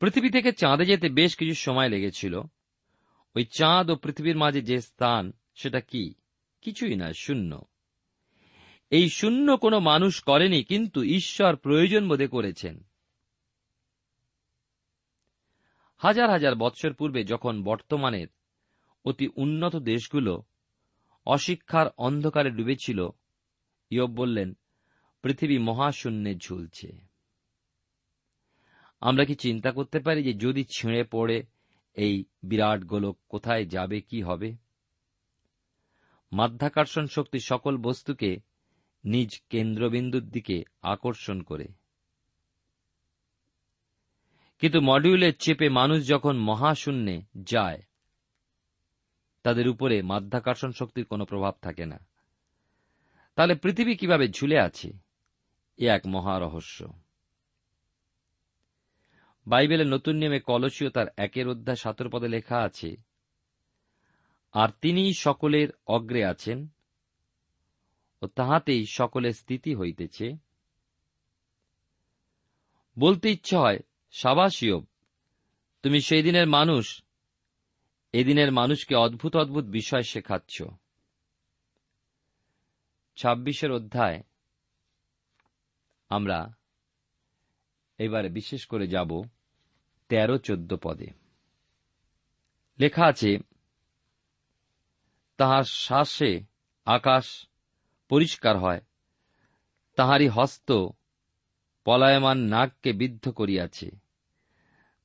পৃথিবী 0.00 0.30
থেকে 0.30 0.52
চাঁদে 0.52 0.84
যেতে 0.84 1.08
বেশ 1.08 1.36
কিছু 1.36 1.54
সময় 1.54 1.88
লেগেছিল। 1.88 2.34
ওই 3.36 3.44
চাঁদ 3.44 3.90
ও 3.90 3.96
পৃথিবীর 3.96 4.36
মাঝে 4.36 4.62
যে 4.62 4.80
স্থান, 4.80 5.32
সেটা 5.54 5.80
কি? 5.80 6.14
কিছুই 6.60 6.96
না 6.96 7.12
শূন্য। 7.12 7.62
এই 8.90 9.08
শূন্য 9.08 9.56
কোনো 9.56 9.80
মানুষ 9.80 10.22
করেনি, 10.22 10.64
কিন্তু 10.64 11.02
ঈশ্বর 11.02 11.56
প্রয়োজন 11.56 12.08
বোধে 12.08 12.26
করেছেন। 12.26 12.84
হাজার 15.96 16.30
হাজার 16.30 16.54
বৎসর 16.54 16.92
পূর্বে 16.92 17.24
যখন 17.24 17.62
বর্তমানের 17.62 18.26
অতি 19.04 19.28
উন্নত 19.36 19.76
দেশগুলো 19.76 20.42
অশিক্ষার 21.26 21.86
অন্ধকারে 21.96 22.50
ডুবেছিল, 22.50 23.08
ইয়ব 23.90 24.10
বললেন, 24.10 24.56
পৃথিবী 25.22 25.58
মহাশূন্যে 25.58 26.34
ঝুলছে। 26.34 26.98
আমরা 29.00 29.24
কি 29.24 29.34
চিন্তা 29.34 29.72
করতে 29.72 29.98
পারি 29.98 30.22
যে 30.24 30.32
যদি 30.32 30.64
ছিঁড়ে 30.64 31.04
পড়ে 31.04 31.42
এই 31.94 32.24
বিরাট 32.42 32.84
গোলক 32.84 33.18
কোথায় 33.28 33.64
যাবে, 33.64 34.00
কি 34.00 34.22
হবে? 34.22 34.56
মাধ্যাকর্ষণ 36.32 37.06
শক্তি 37.06 37.38
সকল 37.40 37.76
বস্তুকে 37.76 38.49
নিজ 39.04 39.42
কেন্দ্রবিন্দুর 39.50 40.22
দিকে 40.22 40.64
আকর্ষণ 40.82 41.42
করে। 41.42 41.66
কিন্তু 44.58 44.80
মডিউলের 44.80 45.32
চেপে 45.36 45.68
মানুষ 45.68 46.08
যখন 46.08 46.38
মহাশূন্যে 46.38 47.22
যায়, 47.42 47.82
তাদের 49.42 49.68
উপরে 49.68 50.02
মাধ্যাকর্ষণ 50.02 50.70
শক্তির 50.70 51.04
কোনো 51.04 51.24
প্রভাব 51.24 51.54
থাকে 51.62 51.86
না। 51.86 51.98
তাহলে 53.34 53.54
পৃথিবী 53.54 53.96
কীভাবে 53.96 54.28
ঝুলে 54.28 54.58
আছে, 54.58 54.92
এ 55.78 55.88
এক 55.88 56.02
মহারহস্য 56.06 56.92
বাইবেলের 59.46 59.86
নতুন 59.86 60.16
নিয়মে 60.16 60.40
কলসীয় 60.40 60.90
তার 60.90 61.06
একের 61.16 61.48
অধ্যায় 61.48 61.76
সাতর 61.76 62.08
পদে 62.08 62.28
লেখা 62.28 62.58
আছে, 62.58 62.96
আর 64.52 64.68
তিনি 64.80 65.14
সকলের 65.14 65.68
অগ্রে 65.86 66.24
আছেন 66.24 66.68
ও 68.22 68.26
তাহাতেই 68.26 68.86
সকলের 68.86 69.32
স্থিতি 69.32 69.74
হইতেছে। 69.74 70.36
বলতে 72.98 73.30
ইচ্ছে 73.30 73.56
হয় 73.56 73.78
সাবাসীয় 74.12 74.78
তুমি 75.82 76.00
সেই 76.00 76.22
দিনের 76.22 76.48
মানুষ 76.48 77.02
এদিনের 78.12 78.52
মানুষকে 78.52 78.94
অদ্ভুত 78.94 79.36
অদ্ভুত 79.36 79.64
বিষয় 79.64 80.02
শেখাচ্ছ। 80.02 80.62
ছাব্বিশের 83.16 83.72
অধ্যায়, 83.72 84.18
আমরা 86.08 86.54
এবারে 87.98 88.28
বিশেষ 88.28 88.66
করে 88.66 88.86
যাব 88.86 89.10
তেরো 90.08 90.38
চোদ্দ 90.38 90.76
পদে। 90.82 91.08
লেখা 92.78 93.04
আছে, 93.06 93.38
তাহার 95.36 95.64
শ্বাসে 95.64 96.40
আকাশ 96.86 97.26
পরিষ্কার 98.10 98.58
হয়। 98.58 98.80
তাহারই 99.96 100.28
হস্ত 100.28 100.86
পলায়মান 101.84 102.38
নাগকে 102.38 102.92
বিদ্ধ 102.92 103.28
করিয়াছে। 103.28 103.90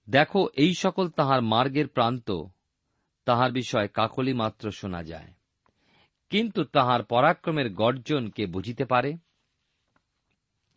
দেখো, 0.09 0.49
এই 0.53 0.73
সকল 0.73 1.09
তাহার 1.09 1.41
মার্গের 1.41 1.87
প্রান্ত, 1.87 2.31
তাহার 3.25 3.51
বিষয় 3.51 3.87
কাকলি 3.87 4.33
মাত্র 4.33 4.71
শোনা 4.71 5.03
যায়। 5.03 5.33
কিন্তু 6.29 6.63
তাহার 6.63 7.03
পরাক্রমের 7.03 7.73
গর্জন 7.73 8.29
কে 8.29 8.45
বুঝিতে 8.45 8.85
পারে? 8.85 9.17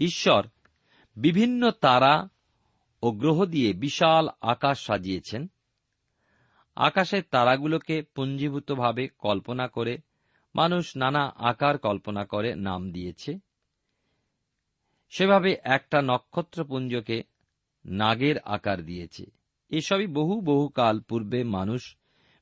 ঈশ্বর 0.00 0.46
বিভিন্ন 1.16 1.70
তারা 1.70 2.28
ও 3.02 3.10
গ্রহ 3.10 3.46
দিয়ে 3.46 3.72
বিশাল 3.72 4.28
আকাশ 4.40 4.86
সাজিয়েছেন। 4.86 5.46
আকাশের 6.76 7.22
তারাগুলোকে 7.30 8.02
পুঞ্জীভূতভাবে 8.02 9.08
কল্পনা 9.08 9.68
করে 9.68 9.98
মানুষ 10.58 10.96
নানা 10.96 11.32
আকার 11.36 11.78
কল্পনা 11.78 12.24
করে 12.24 12.54
নাম 12.54 12.92
দিয়েছে। 12.92 13.38
সেভাবে 15.08 15.56
একটা 15.64 16.02
নক্ষত্রপুঞ্জকে 16.02 17.22
নাগের 17.84 18.38
আকার 18.38 18.82
দিয়েছে। 18.82 19.26
এসবই 19.68 20.06
বহু 20.06 20.40
বহু 20.40 20.68
কাল 20.68 21.00
পূর্বে 21.00 21.44
মানুষ 21.44 21.96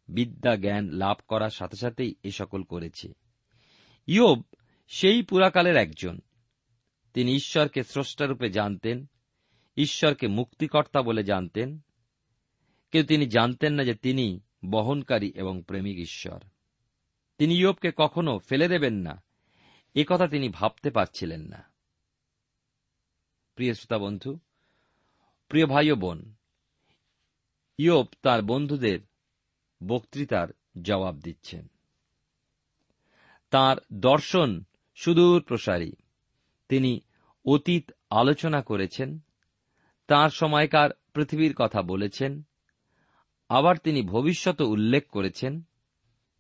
বিদ্যা 0.09 0.57
জ্ঞান 0.57 0.89
লাভ 0.89 1.17
করার 1.29 1.51
সাথে 1.51 1.77
সাথেই 1.77 2.15
এ 2.23 2.31
সকল 2.31 2.63
করেছে। 2.63 3.13
ইয়োব 4.07 4.43
সেই 4.89 5.23
পুরাকালের 5.23 5.77
একজন। 5.77 6.21
তিনি 7.15 7.35
ঈশ্বরকে 7.35 7.83
স্রষ্টারূপে 7.83 8.49
জানতেন, 8.49 9.07
ঈশ্বরকে 9.77 10.27
মুক্তিকর্তা 10.27 11.03
বলে 11.03 11.25
জানতেন। 11.25 11.79
কিন্তু 12.91 13.09
তিনি 13.09 13.27
জানতেন 13.27 13.75
না 13.75 13.85
যে 13.85 13.95
তিনি 13.95 14.41
বহনকারী 14.71 15.33
এবং 15.35 15.63
প্রেমিক 15.63 15.99
ঈশ্বর। 15.99 16.41
তিনি 17.39 17.59
ইয়োবকে 17.59 17.93
কখনো 17.97 18.39
ফেলে 18.39 18.69
দেবেন 18.69 18.95
না। 18.95 19.23
এ 19.95 20.05
কথা 20.09 20.27
তিনি 20.27 20.49
ভাবতে 20.49 20.91
পারছিলেন 20.91 21.41
না। 21.41 21.63
প্রিয় 23.55 23.75
শ্রোতা 23.75 23.99
বন্ধু, 23.99 24.39
প্রিয় 25.49 25.67
ভাই 25.67 25.91
ও 25.91 25.97
বোন, 25.97 26.35
ইয়োব 27.79 28.07
তার 28.23 28.43
বন্ধুদের 28.43 29.01
বক্তৃতার 29.87 30.49
জবাব 30.83 31.17
দিচ্ছেন। 31.17 31.69
তার 33.51 33.77
দর্শন 33.93 34.65
সুদূর 34.95 35.43
প্রসারী। 35.43 35.93
তিনি 36.69 37.01
অতীত 37.45 37.91
আলোচনা 38.11 38.63
করেছেন, 38.63 39.19
তার 40.07 40.31
সময়কার 40.31 40.91
পৃথিবীর 41.13 41.55
কথা 41.55 41.83
বলেছেন, 41.83 42.43
আবার 43.49 43.77
তিনি 43.77 44.03
ভবিষ্যৎ 44.03 44.61
উল্লেখ 44.61 45.07
করেছেন 45.07 45.63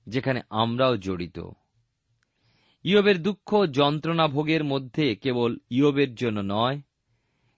যেখানে 0.06 0.40
আমরাও 0.50 0.96
জড়িত। 0.96 1.38
ইয়বের 2.82 3.22
দুঃখ 3.22 3.66
যন্ত্রণা 3.66 4.28
ভোগের 4.28 4.64
মধ্যে 4.64 5.16
কেবল 5.16 5.58
ইয়বের 5.70 6.14
জন্য 6.14 6.40
নয়, 6.44 6.80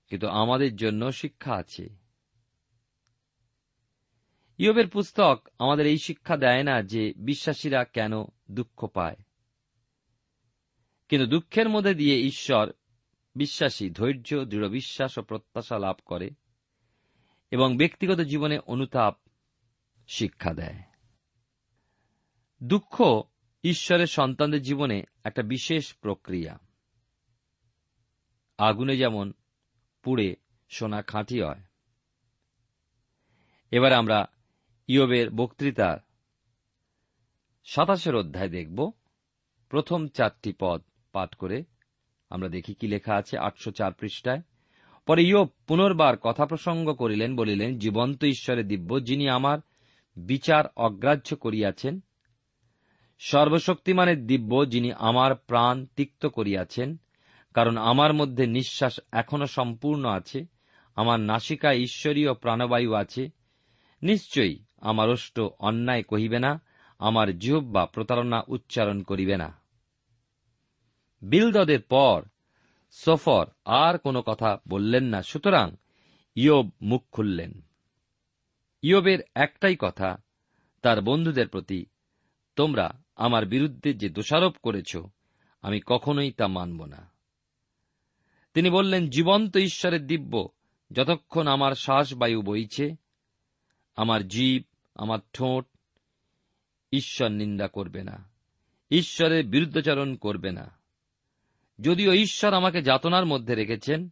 কিন্তু 0.08 0.28
আমাদের 0.28 0.76
জন্য 0.76 1.12
শিক্ষা 1.12 1.54
আছে। 1.54 1.88
ইয়বের 4.58 4.88
পুস্তক 4.88 5.48
আমাদের 5.58 5.86
এই 5.86 5.98
শিক্ষা 5.98 6.36
দেয় 6.36 6.62
না 6.62 6.82
যে 6.82 7.14
বিশ্বাসীরা 7.16 7.84
কেন 7.84 8.12
দুঃখ 8.50 8.86
পায়। 8.86 9.16
কিন্তু 11.08 11.26
দুঃখের 11.26 11.68
মধ্যে 11.68 11.94
দিয়ে 11.94 12.20
ঈশ্বর 12.20 12.72
বিশ্বাসী, 13.36 13.90
ধৈর্য, 13.90 14.44
দৃঢ় 14.44 14.68
বিশ্বাস 14.68 15.18
ও 15.18 15.22
প্রত্যাশা 15.22 15.78
লাভ 15.78 15.96
করে 16.04 16.30
এবং 17.50 17.76
ব্যক্তিগত 17.76 18.20
জীবনে 18.20 18.58
অনুতাপ 18.58 19.16
শিক্ষা 20.08 20.54
দেয়। 20.54 20.87
দুঃখ 22.62 23.22
ঈশ্বরের 23.64 24.06
সন্তানদের 24.06 24.62
জীবনে 24.62 25.04
একটা 25.24 25.42
বিশেষ 25.42 25.94
প্রক্রিয়া। 25.94 26.58
আগুনে 28.58 28.96
যেমন 28.96 29.32
পুড়ে 30.02 30.36
সোনা 30.68 31.02
খাঁটি 31.02 31.42
হয়। 31.42 31.60
এবার 33.70 33.92
আমরা 33.92 34.26
ইয়বের 34.86 35.30
বক্তৃতার 35.30 35.98
সাতাশের 37.64 38.14
অধ্যায় 38.14 38.48
দেখব। 38.48 38.92
প্রথম 39.68 40.08
চারটি 40.08 40.52
পদ 40.58 40.82
পাঠ 41.12 41.34
করে 41.34 41.64
আমরা 42.30 42.48
দেখি 42.48 42.74
কি 42.74 42.86
লেখা 42.86 43.14
আছে 43.14 43.38
আটশো 43.38 43.70
চার 43.70 43.92
পৃষ্ঠায়। 43.92 44.42
পরে 45.06 45.22
ইয়ব 45.22 45.48
পুনর্বার 45.66 46.16
কথা 46.16 46.46
প্রসঙ্গ 46.46 46.92
করিলেন, 46.92 47.36
বলিলেন, 47.36 47.78
জীবন্ত 47.78 48.24
ঈশ্বরের 48.24 48.68
দিব্য 48.68 49.04
যিনি 49.04 49.28
আমার 49.28 49.58
বিচার 50.16 50.64
অগ্রাহ্য 50.76 51.36
করিয়াছেন 51.36 52.00
সর্বশক্তিমানের 53.18 54.26
দিব্য 54.26 54.70
যিনি 54.70 54.92
আমার 54.92 55.34
প্রাণ 55.34 55.86
তিক্ত 55.86 56.26
করিয়াছেন, 56.26 56.96
কারণ 57.54 57.76
আমার 57.76 58.12
মধ্যে 58.12 58.46
নিঃশ্বাস 58.46 59.00
এখনও 59.12 59.46
সম্পূর্ণ 59.46 60.04
আছে, 60.08 60.46
আমার 60.96 61.20
নাসিকায় 61.20 61.78
ঈশ্বরীয় 61.78 62.34
প্রাণবায়ু 62.34 62.94
আছে, 62.94 63.30
নিশ্চয়ই 64.02 64.58
আমার 64.80 65.10
অষ্ট 65.10 65.40
অন্যায় 65.40 66.02
কহিবে 66.02 66.38
না, 66.38 66.62
আমার 66.98 67.38
জিহ্বা 67.38 67.86
প্রতারণা 67.86 68.42
উচ্চারণ 68.48 69.02
করিবে 69.02 69.36
না। 69.36 69.60
বিলদদের 71.22 71.82
পর 71.82 72.22
সফর 72.90 73.46
আর 73.64 73.98
কোনো 73.98 74.22
কথা 74.22 74.58
বললেন 74.68 75.04
না, 75.04 75.22
সুতরাং 75.22 75.76
ইয়ব 76.34 76.70
মুখ 76.82 77.04
খুললেন। 77.12 77.66
ইয়বের 78.82 79.18
একটাই 79.34 79.76
কথা, 79.78 80.22
তার 80.82 81.02
বন্ধুদের 81.02 81.48
প্রতি, 81.48 81.86
তোমরা 82.56 83.02
আমার 83.18 83.46
বিরুদ্ধে 83.46 83.94
যে 83.94 84.08
দোষারোপ 84.08 84.56
করেছ, 84.62 84.96
আমি 85.62 85.80
কখনোই 85.86 86.32
তা 86.32 86.46
মানব 86.46 86.84
না। 86.84 87.10
তিনি 88.54 88.70
বললেন, 88.70 89.08
জীবন্ত 89.08 89.56
ঈশ্বরের 89.56 90.06
দিব্য, 90.06 90.48
যতক্ষণ 90.92 91.46
আমার 91.46 91.72
শ্বাসবায়ু 91.72 92.42
বইছে, 92.42 92.96
আমার 93.96 94.28
জীব, 94.28 94.62
আমার 94.94 95.18
ঠোঁট, 95.32 95.66
ঈশ্বর 96.92 97.28
নিন্দা 97.28 97.68
করবে 97.68 98.02
না, 98.02 98.30
ঈশ্বরের 98.90 99.46
বিরুদ্ধাচরণ 99.46 100.16
করবে 100.16 100.50
না। 100.50 100.78
যদিও 101.80 102.12
ঈশ্বর 102.12 102.54
আমাকে 102.54 102.82
যাতনার 102.82 103.26
মধ্যে 103.26 103.54
রেখেছেন, 103.54 104.08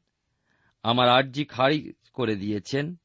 আমার 0.83 1.09
আর্জি 1.09 1.45
খাড়ি 1.45 1.93
করে 2.13 2.37
দিয়েছেন, 2.37 2.97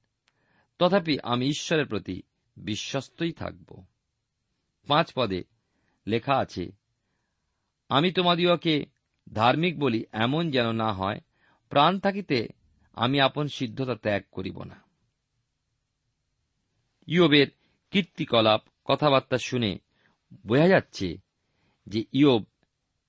তথাপি 0.80 1.18
আমি 1.24 1.48
ঈশ্বরের 1.48 1.86
প্রতি 1.86 2.22
বিশ্বস্তই 2.58 3.32
থাকব। 3.32 3.86
পাঁচ 4.88 5.12
পদে 5.16 5.44
লেখা 6.08 6.36
আছে, 6.38 6.72
আমি 7.90 8.12
তোমাদিওকে 8.12 8.86
ধার্মিক 9.34 9.80
বলি, 9.80 10.06
এমন 10.12 10.52
যেন 10.52 10.72
না 10.72 10.94
হয়, 10.94 11.20
প্রাণ 11.70 12.00
থাকিতে 12.00 12.48
আমি 12.94 13.20
আপন 13.20 13.48
সিদ্ধতা 13.48 13.96
ত্যাগ 13.96 14.24
করিব 14.32 14.64
না। 14.64 14.84
ইয়বের 17.08 17.48
কীর্তিকলাপ 17.92 18.62
কথাবার্তা 18.86 19.38
শুনে 19.38 19.80
বোঝা 20.48 20.68
যাচ্ছে 20.68 21.18
যে 21.88 22.06
ইয়ব 22.14 22.44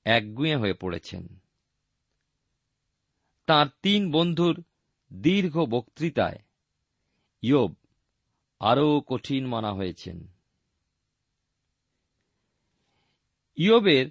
একগুঁয়ে 0.05 0.57
হয়ে 0.57 0.73
পড়েছেন। 0.73 1.39
তার 3.47 3.67
তিন 3.83 4.13
বন্ধুর 4.13 4.65
দীর্ঘ 5.13 5.59
বক্তৃতায় 5.59 6.39
ইয়ব 7.43 7.75
আরও 8.61 9.01
কঠিন 9.07 9.47
মানা 9.47 9.73
হয়েছেন। 9.73 10.29
ইয়বের 13.57 14.07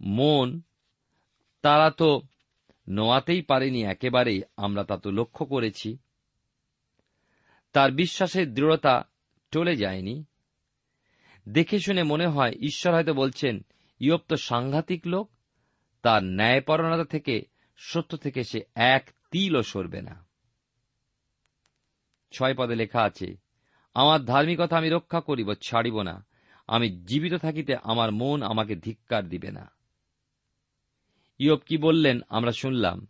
মন, 0.00 0.60
তারা 1.62 1.90
তো 1.90 2.22
নোয়াতেই 2.88 3.42
পারেনি 3.42 3.82
একেবারে 3.82 4.42
আমরা 4.56 4.84
তা 4.84 4.96
তো 4.96 5.10
লক্ষ্য 5.10 5.46
করেছি। 5.46 5.98
তার 7.72 7.92
বিশ্বাসের 7.92 8.54
দৃঢ়তা 8.54 9.08
টলে 9.50 9.76
যায়নি। 9.76 10.24
দেখে 11.48 11.78
শুনে 11.78 12.02
মনে 12.02 12.26
হয়, 12.26 12.50
ঈশ্বর 12.50 12.94
হয়তো 12.94 13.14
বলছেন, 13.14 13.64
ইয়ব 14.00 14.20
তো 14.28 14.36
সাংঘাতিক 14.36 15.06
লোক, 15.06 15.30
তার 16.02 16.24
ন্যায়পরণতা 16.24 17.04
থেকে, 17.04 17.42
সত্য 17.76 18.16
থেকে 18.16 18.44
সে 18.44 18.60
এক 18.74 19.10
তিলও 19.30 19.62
সরবে 19.62 20.02
না। 20.02 20.26
ছয় 22.32 22.54
পদে 22.54 22.74
লেখা 22.74 23.02
আছে, 23.02 23.36
আমার 23.94 24.24
ধার্মিকতা 24.24 24.76
আমি 24.76 24.90
রক্ষা 24.90 25.20
করিব, 25.20 25.54
ছাড়িব 25.54 26.02
না। 26.02 26.26
আমি 26.70 27.04
জীবিত 27.04 27.34
থাকিতে 27.34 27.76
আমার 27.82 28.12
মন 28.12 28.42
আমাকে 28.42 28.76
ধিক্কার 28.76 29.28
দিবে 29.28 29.50
না। 29.50 29.70
ইয়ব 31.38 31.58
কি 31.66 31.78
বললেন 31.78 32.20
আমরা 32.28 32.52
শুনলাম। 32.52 33.06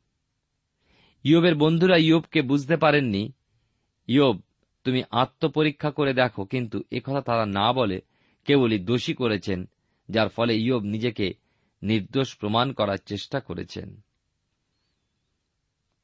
ইয়বের 1.25 1.55
বন্ধুরা 1.55 1.96
ইয়বকে 1.96 2.42
বুঝতে 2.42 2.77
পারেননি, 2.77 3.33
ইয়ব, 4.07 4.40
তুমি 4.85 5.03
আত্মপরীক্ষা 5.11 5.90
করে 5.90 6.14
দেখো, 6.14 6.44
কিন্তু 6.44 6.85
একথা 6.92 7.20
তারা 7.20 7.46
না 7.46 7.73
বলে 7.73 8.01
কেবলই 8.44 8.79
দোষী 8.79 9.14
করেছেন, 9.14 9.68
যার 10.09 10.29
ফলে 10.29 10.59
ইয়ব 10.59 10.83
নিজেকে 10.83 11.35
নির্দোষ 11.83 12.37
প্রমাণ 12.37 12.73
করার 12.73 12.99
চেষ্টা 13.07 13.40
করেছেন। 13.40 14.01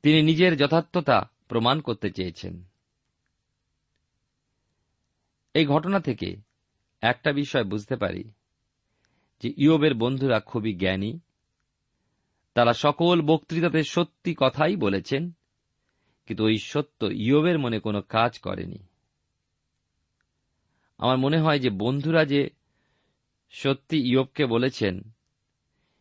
তিনি 0.03 0.23
নিজের 0.23 0.57
যথার্থতা 0.57 1.31
প্রমাণ 1.49 1.81
করতে 1.81 2.11
চেয়েছেন। 2.11 2.65
এই 5.55 5.67
ঘটনা 5.67 6.01
থেকে 6.01 6.46
একটা 7.07 7.33
বিষয় 7.33 7.65
বুঝতে 7.65 7.97
পারি, 7.97 8.25
যে 9.43 9.49
ইয়বের 9.57 9.95
বন্ধুরা 9.95 10.41
খুবই 10.41 10.73
জ্ঞানী। 10.75 11.21
তারা 12.55 12.73
সকল 12.73 13.23
বক্তৃতাতে 13.23 13.83
সত্যি 13.83 14.35
কথাই 14.39 14.77
বলেছেন, 14.77 15.31
কিন্তু 16.27 16.45
ওই 16.45 16.59
সত্য 16.59 17.01
ইয়বের 17.07 17.59
মনে 17.59 17.79
কোনো 17.81 18.01
কাজ 18.03 18.39
করেনি। 18.39 18.79
আমার 20.99 21.19
মনে 21.19 21.39
হয় 21.39 21.59
যে 21.59 21.71
বন্ধুরা 21.71 22.25
যে 22.25 22.51
সত্যি 23.51 23.97
ইয়বকে 24.11 24.47
বলেছেন, 24.47 24.95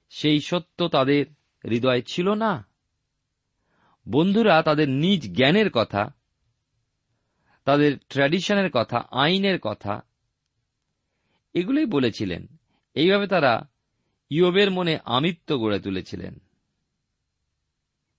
সেই 0.09 0.39
সত্য 0.39 0.87
তাদের 0.87 1.25
হৃদয়ে 1.63 2.07
ছিল 2.07 2.33
না। 2.33 2.67
বন্ধুরা 4.09 4.61
তাদের 4.61 4.89
নিজ 4.89 5.21
জ্ঞানের 5.35 5.69
কথা, 5.69 6.13
তাদের 7.65 7.91
ট্র্যাডিশনের 8.09 8.69
কথা, 8.73 8.97
আইনের 9.11 9.59
কথা 9.59 10.04
এগুলোই 11.55 11.85
বলেছিলেন। 11.85 12.47
এইভাবে 12.93 13.27
তারা 13.27 13.69
ইয়বের 14.29 14.71
মনে 14.71 14.99
আমিত্ব 15.05 15.57
গড়ে 15.57 15.79
তুলেছিলেন। 15.79 16.39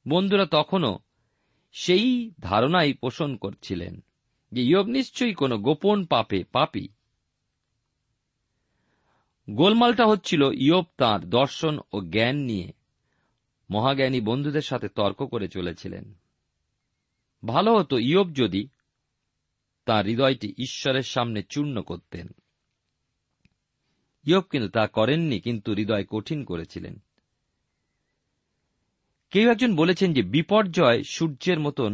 বন্ধুরা, 0.09 0.47
তখনও 0.47 0.99
সেই 1.73 2.33
ধারণাই 2.41 2.93
পোষণ 2.93 3.37
করছিলেন 3.37 4.05
যে 4.53 4.63
ইয়ব 4.63 4.87
নিশ্চয়ই 4.87 5.35
কোন 5.35 5.57
গোপন 5.57 6.05
পাপে 6.05 6.45
পাপি। 6.45 6.89
গোলমালটা 9.51 10.07
হচ্ছিল 10.07 10.43
ইয়ব 10.43 10.85
তাঁর 10.97 11.25
দর্শন 11.25 11.79
ও 11.93 12.01
জ্ঞান 12.01 12.37
নিয়ে 12.37 12.73
মহাজ্ঞানী 13.71 14.21
বন্ধুদের 14.21 14.63
সাথে 14.63 14.89
তর্ক 14.89 15.27
করে 15.27 15.49
চলেছিলেন। 15.49 16.15
ভালো 17.45 17.75
হতো 17.75 17.99
ইয়ব 17.99 18.33
যদি 18.33 18.69
তাঁর 19.85 20.07
হৃদয়টি 20.07 20.55
ঈশ্বরের 20.59 21.03
সামনে 21.03 21.43
চূর্ণ 21.43 21.83
করতেন। 21.83 22.29
ইয়ব 24.27 24.45
কিন্তু 24.53 24.69
তা 24.69 24.85
করেননি, 24.87 25.37
কিন্তু 25.41 25.69
হৃদয় 25.73 26.05
কঠিন 26.05 26.41
করেছিলেন। 26.45 26.95
কেউ 29.33 29.47
একজন 29.51 29.71
বলেছেন 29.77 30.09
যে, 30.13 30.23
বিপর্যয় 30.23 31.01
সূর্যের 31.05 31.59
মতন। 31.61 31.93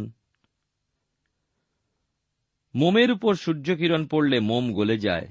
মোমের 2.75 3.09
উপর 3.11 3.33
সূর্যকিরণ 3.35 4.01
পড়লে 4.07 4.37
মোম 4.39 4.65
গলে 4.73 4.97
যায়, 4.97 5.27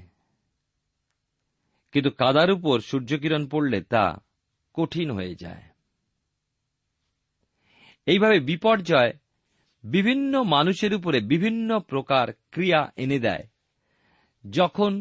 কিন্তু 1.93 2.09
কাদার 2.11 2.49
উপর 2.51 2.75
সূর্যকিরণ 2.79 3.43
পড়লে 3.47 3.79
তা 3.83 4.05
কঠিন 4.73 5.07
হয়ে 5.11 5.35
যায়। 5.35 5.63
এইভাবে 8.07 8.37
বিপর্যয় 8.39 9.11
বিভিন্ন 9.83 10.33
মানুষের 10.43 10.91
উপরে 10.93 11.19
বিভিন্ন 11.23 11.69
প্রকার 11.79 12.25
ক্রিয়া 12.51 12.81
এনে 12.95 13.19
দেয়, 13.19 13.45
যখন 14.45 14.91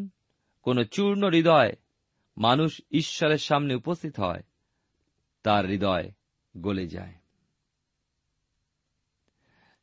কোন 0.66 0.76
চূর্ণ 0.84 1.22
হৃদয় 1.28 1.72
মানুষ 2.36 2.80
ঈশ্বরের 2.90 3.38
সামনে 3.38 3.74
উপস্থিত 3.74 4.20
হয়, 4.20 4.42
তার 5.42 5.66
হৃদয় 5.66 6.12
গলে 6.56 6.86
যায়। 6.86 7.14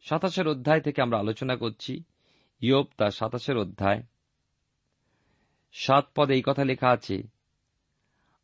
সাতাশের 0.02 0.48
অধ্যায় 0.48 0.82
থেকে 0.82 1.02
আমরা 1.02 1.20
আলোচনা 1.20 1.56
করছি। 1.56 2.04
ইয়োব 2.62 2.88
তার 2.98 3.12
সাতাশের 3.12 3.58
অধ্যায়। 3.58 4.04
সাত 5.74 6.08
পদে 6.16 6.34
এই 6.34 6.42
কথা 6.46 6.64
লেখা 6.64 6.90
আছে, 6.90 7.24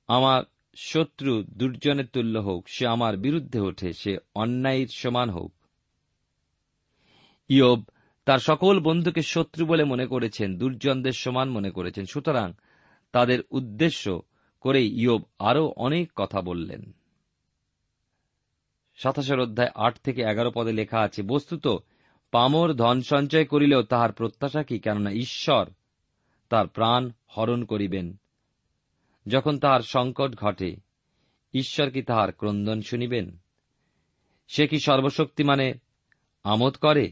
আমার 0.08 0.44
শত্রু 0.76 1.44
দুর্জনের 1.44 2.08
তুল্য 2.08 2.40
হোক, 2.40 2.66
সে 2.68 2.88
আমার 2.88 3.18
বিরুদ্ধে 3.18 3.60
ওঠে, 3.60 3.94
সে 3.94 4.18
অন্যায়ের 4.36 4.88
সমান 4.88 5.30
হোক। 5.30 5.54
ইয়োব 7.48 7.84
তার 8.26 8.40
সকল 8.40 8.80
বন্ধুকে 8.80 9.22
শত্রু 9.22 9.66
বলে 9.66 9.84
মনে 9.84 10.08
করেছেন, 10.08 10.58
দুর্জনদের 10.58 11.12
সমান 11.12 11.50
মনে 11.50 11.72
করেছেন। 11.72 12.06
সুতরাং 12.06 12.54
তাদের 13.16 13.40
উদ্দেশ্য 13.52 14.22
করে 14.62 14.86
ইয়োব 14.86 15.24
আরও 15.40 15.74
অনেক 15.78 16.12
কথা 16.16 16.42
বললেন। 16.42 16.96
সাতাশের 18.96 19.40
অধ্যায় 19.40 19.70
আট 19.76 20.00
থেকে 20.00 20.22
এগারো 20.22 20.52
পদে 20.56 20.72
লেখা 20.72 21.00
আছে, 21.00 21.22
বস্তুত 21.22 21.68
পামর 22.32 22.74
ধন 22.74 23.02
সঞ্চয় 23.02 23.46
করিলেও 23.46 23.84
তাহার 23.84 24.14
প্রত্যাশা 24.14 24.64
কি? 24.64 24.80
কেননা 24.80 25.12
ঈশ্বর 25.12 25.66
তার 26.50 26.68
প্রাণ 26.68 27.12
হরণ 27.38 27.64
করিবেন। 27.64 28.18
যখন 29.28 29.60
তাহার 29.60 29.82
সংকট 29.82 30.36
ঘটে, 30.36 30.76
ঈশ্বর 31.54 31.90
কি 31.90 32.02
তাহার 32.02 32.32
ক্রন্দন 32.32 32.82
শুনিবেন? 32.82 33.38
সে 34.48 34.68
কি 34.68 34.80
সর্বশক্তি 34.80 35.44
মানে 35.44 35.74
আমোদ 36.44 36.76
করে? 36.76 37.12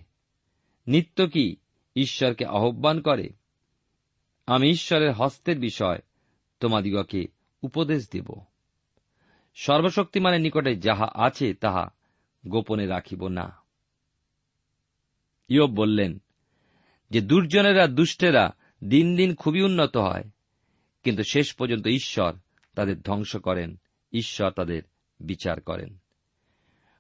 নিত্য 0.88 1.28
কি 1.28 1.56
ঈশ্বরকে 1.96 2.46
আহ্বান 2.46 3.02
করে? 3.02 3.30
আমি 4.48 4.70
ঈশ্বরের 4.70 5.14
হস্তের 5.14 5.60
বিষয় 5.60 6.00
তোমাদিগকে 6.60 7.28
উপদেশ 7.62 8.10
দেব। 8.10 8.34
সর্বশক্তিমানের 9.56 10.42
নিকটে 10.42 10.76
যাহা 10.76 11.08
আছে, 11.16 11.54
তাহা 11.54 11.90
গোপনে 12.48 12.86
রাখিব 12.86 13.28
না। 13.28 13.58
ইয়ব 15.48 15.72
বললেন, 15.72 16.22
যে 17.10 17.22
দুর্জনেরা, 17.22 17.88
দুষ্টেরা 17.88 18.52
দিন 18.84 19.16
দিন 19.16 19.36
খুবই 19.36 19.62
উন্নত 19.62 19.98
হয়, 19.98 20.24
কিন্তু 21.04 21.24
শেষ 21.24 21.54
পর্যন্ত 21.54 21.88
ঈশ্বর 21.88 22.34
তাদের 22.76 23.02
ধ্বংস 23.02 23.36
করেন, 23.36 23.80
ঈশ্বর 24.14 24.52
তাদের 24.52 24.84
বিচার 25.20 25.62
করেন। 25.62 25.98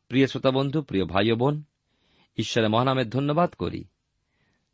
প্রিয় 0.08 0.28
শ্রোতা 0.28 0.52
বন্ধু 0.52 0.82
প্রিয় 0.82 1.06
ভাই 1.06 1.32
বোন, 1.32 1.64
ঈশ্বরের 2.38 2.70
মহানামের 2.70 3.10
ধন্যবাদ 3.10 3.54
করি। 3.54 3.86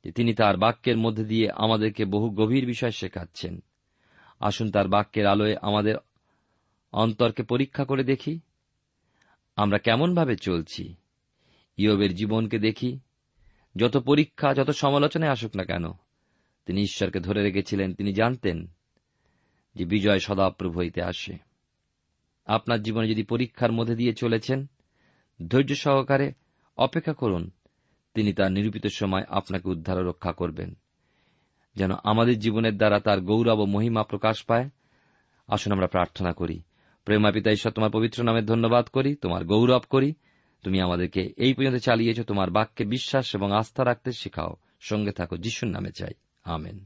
যে 0.03 0.11
তিনি 0.11 0.33
তার 0.33 0.57
বাক্যের 0.57 0.97
মধ্যে 0.97 1.23
দিয়ে 1.23 1.51
আমাদেরকে 1.51 2.05
বহু 2.05 2.29
গভীর 2.29 2.65
বিষয় 2.65 2.91
শেখাচ্ছেন। 2.91 3.63
আসুন 4.39 4.71
তার 4.71 4.87
বাক্যের 4.87 5.27
আলোয় 5.27 5.55
আমাদের 5.61 5.95
অন্তরকে 6.91 7.43
পরীক্ষা 7.43 7.85
করে 7.85 8.03
দেখি। 8.03 8.39
আমরা 9.55 9.77
কেমনভাবে 9.77 10.35
চলছি? 10.35 10.95
ইয়বের 11.77 12.15
জীবনকে 12.15 12.59
দেখি। 12.59 12.99
যত 13.75 13.97
পরীক্ষা, 13.97 14.53
যত 14.53 14.69
সমালোচনায় 14.69 15.31
আসুক 15.31 15.55
না 15.55 15.63
কেন, 15.63 15.91
তিনি 16.65 16.81
ঈশ্বরকে 16.81 17.19
ধরে 17.19 17.43
রেখেছিলেন, 17.43 17.93
তিনি 17.93 18.13
জানতেন 18.13 18.67
যে 19.75 19.85
বিজয় 19.85 20.19
সদাপ্রভু 20.19 20.79
হইতে 20.79 21.01
আসে। 21.01 21.37
আপনার 22.45 22.81
জীবনে 22.81 23.07
যদি 23.07 23.23
পরীক্ষার 23.23 23.71
মধ্যে 23.71 23.95
দিয়ে 23.95 24.13
চলেছেন, 24.13 24.69
ধৈর্য 25.47 25.75
সহকারে 25.75 26.33
অপেক্ষা 26.77 27.13
করুন। 27.13 27.51
তিনি 28.13 28.33
তার 28.33 28.51
নিরূপিত 28.51 28.87
সময় 28.87 29.23
আপনাকে 29.29 29.69
উদ্ধার 29.69 30.05
রক্ষা 30.05 30.31
করবেন। 30.31 30.75
যেন 31.75 31.91
আমাদের 32.03 32.39
জীবনের 32.39 32.77
দ্বারা 32.77 32.99
তার 32.99 33.21
গৌরব 33.21 33.59
ও 33.59 33.65
মহিমা 33.65 34.03
প্রকাশ 34.03 34.43
পায়, 34.43 34.69
আসুন 35.47 35.73
আমরা 35.73 35.87
প্রার্থনা 35.87 36.33
করি। 36.33 36.61
প্রেমা 37.05 37.31
পিতা 37.31 37.51
ঈশ্বর, 37.51 37.71
তোমার 37.71 37.91
পবিত্র 37.91 38.23
নামে 38.23 38.41
ধন্যবাদ 38.41 38.87
করি, 38.87 39.15
তোমার 39.15 39.45
গৌরব 39.45 39.81
করি। 39.89 40.13
তুমি 40.63 40.81
আমাদেরকে 40.81 41.33
এই 41.37 41.53
পর্যন্ত 41.53 41.75
চালিয়েছ, 41.75 42.21
তোমার 42.21 42.51
বাক্যে 42.51 42.85
বিশ্বাস 42.85 43.35
এবং 43.35 43.51
আস্থা 43.51 43.85
রাখতে 43.85 44.11
শেখাও। 44.11 44.55
সঙ্গে 44.79 45.11
থাকো, 45.11 45.37
যিশুর 45.37 45.69
নামে 45.69 45.91
চাই। 45.91 46.11
আমেন। 46.43 46.85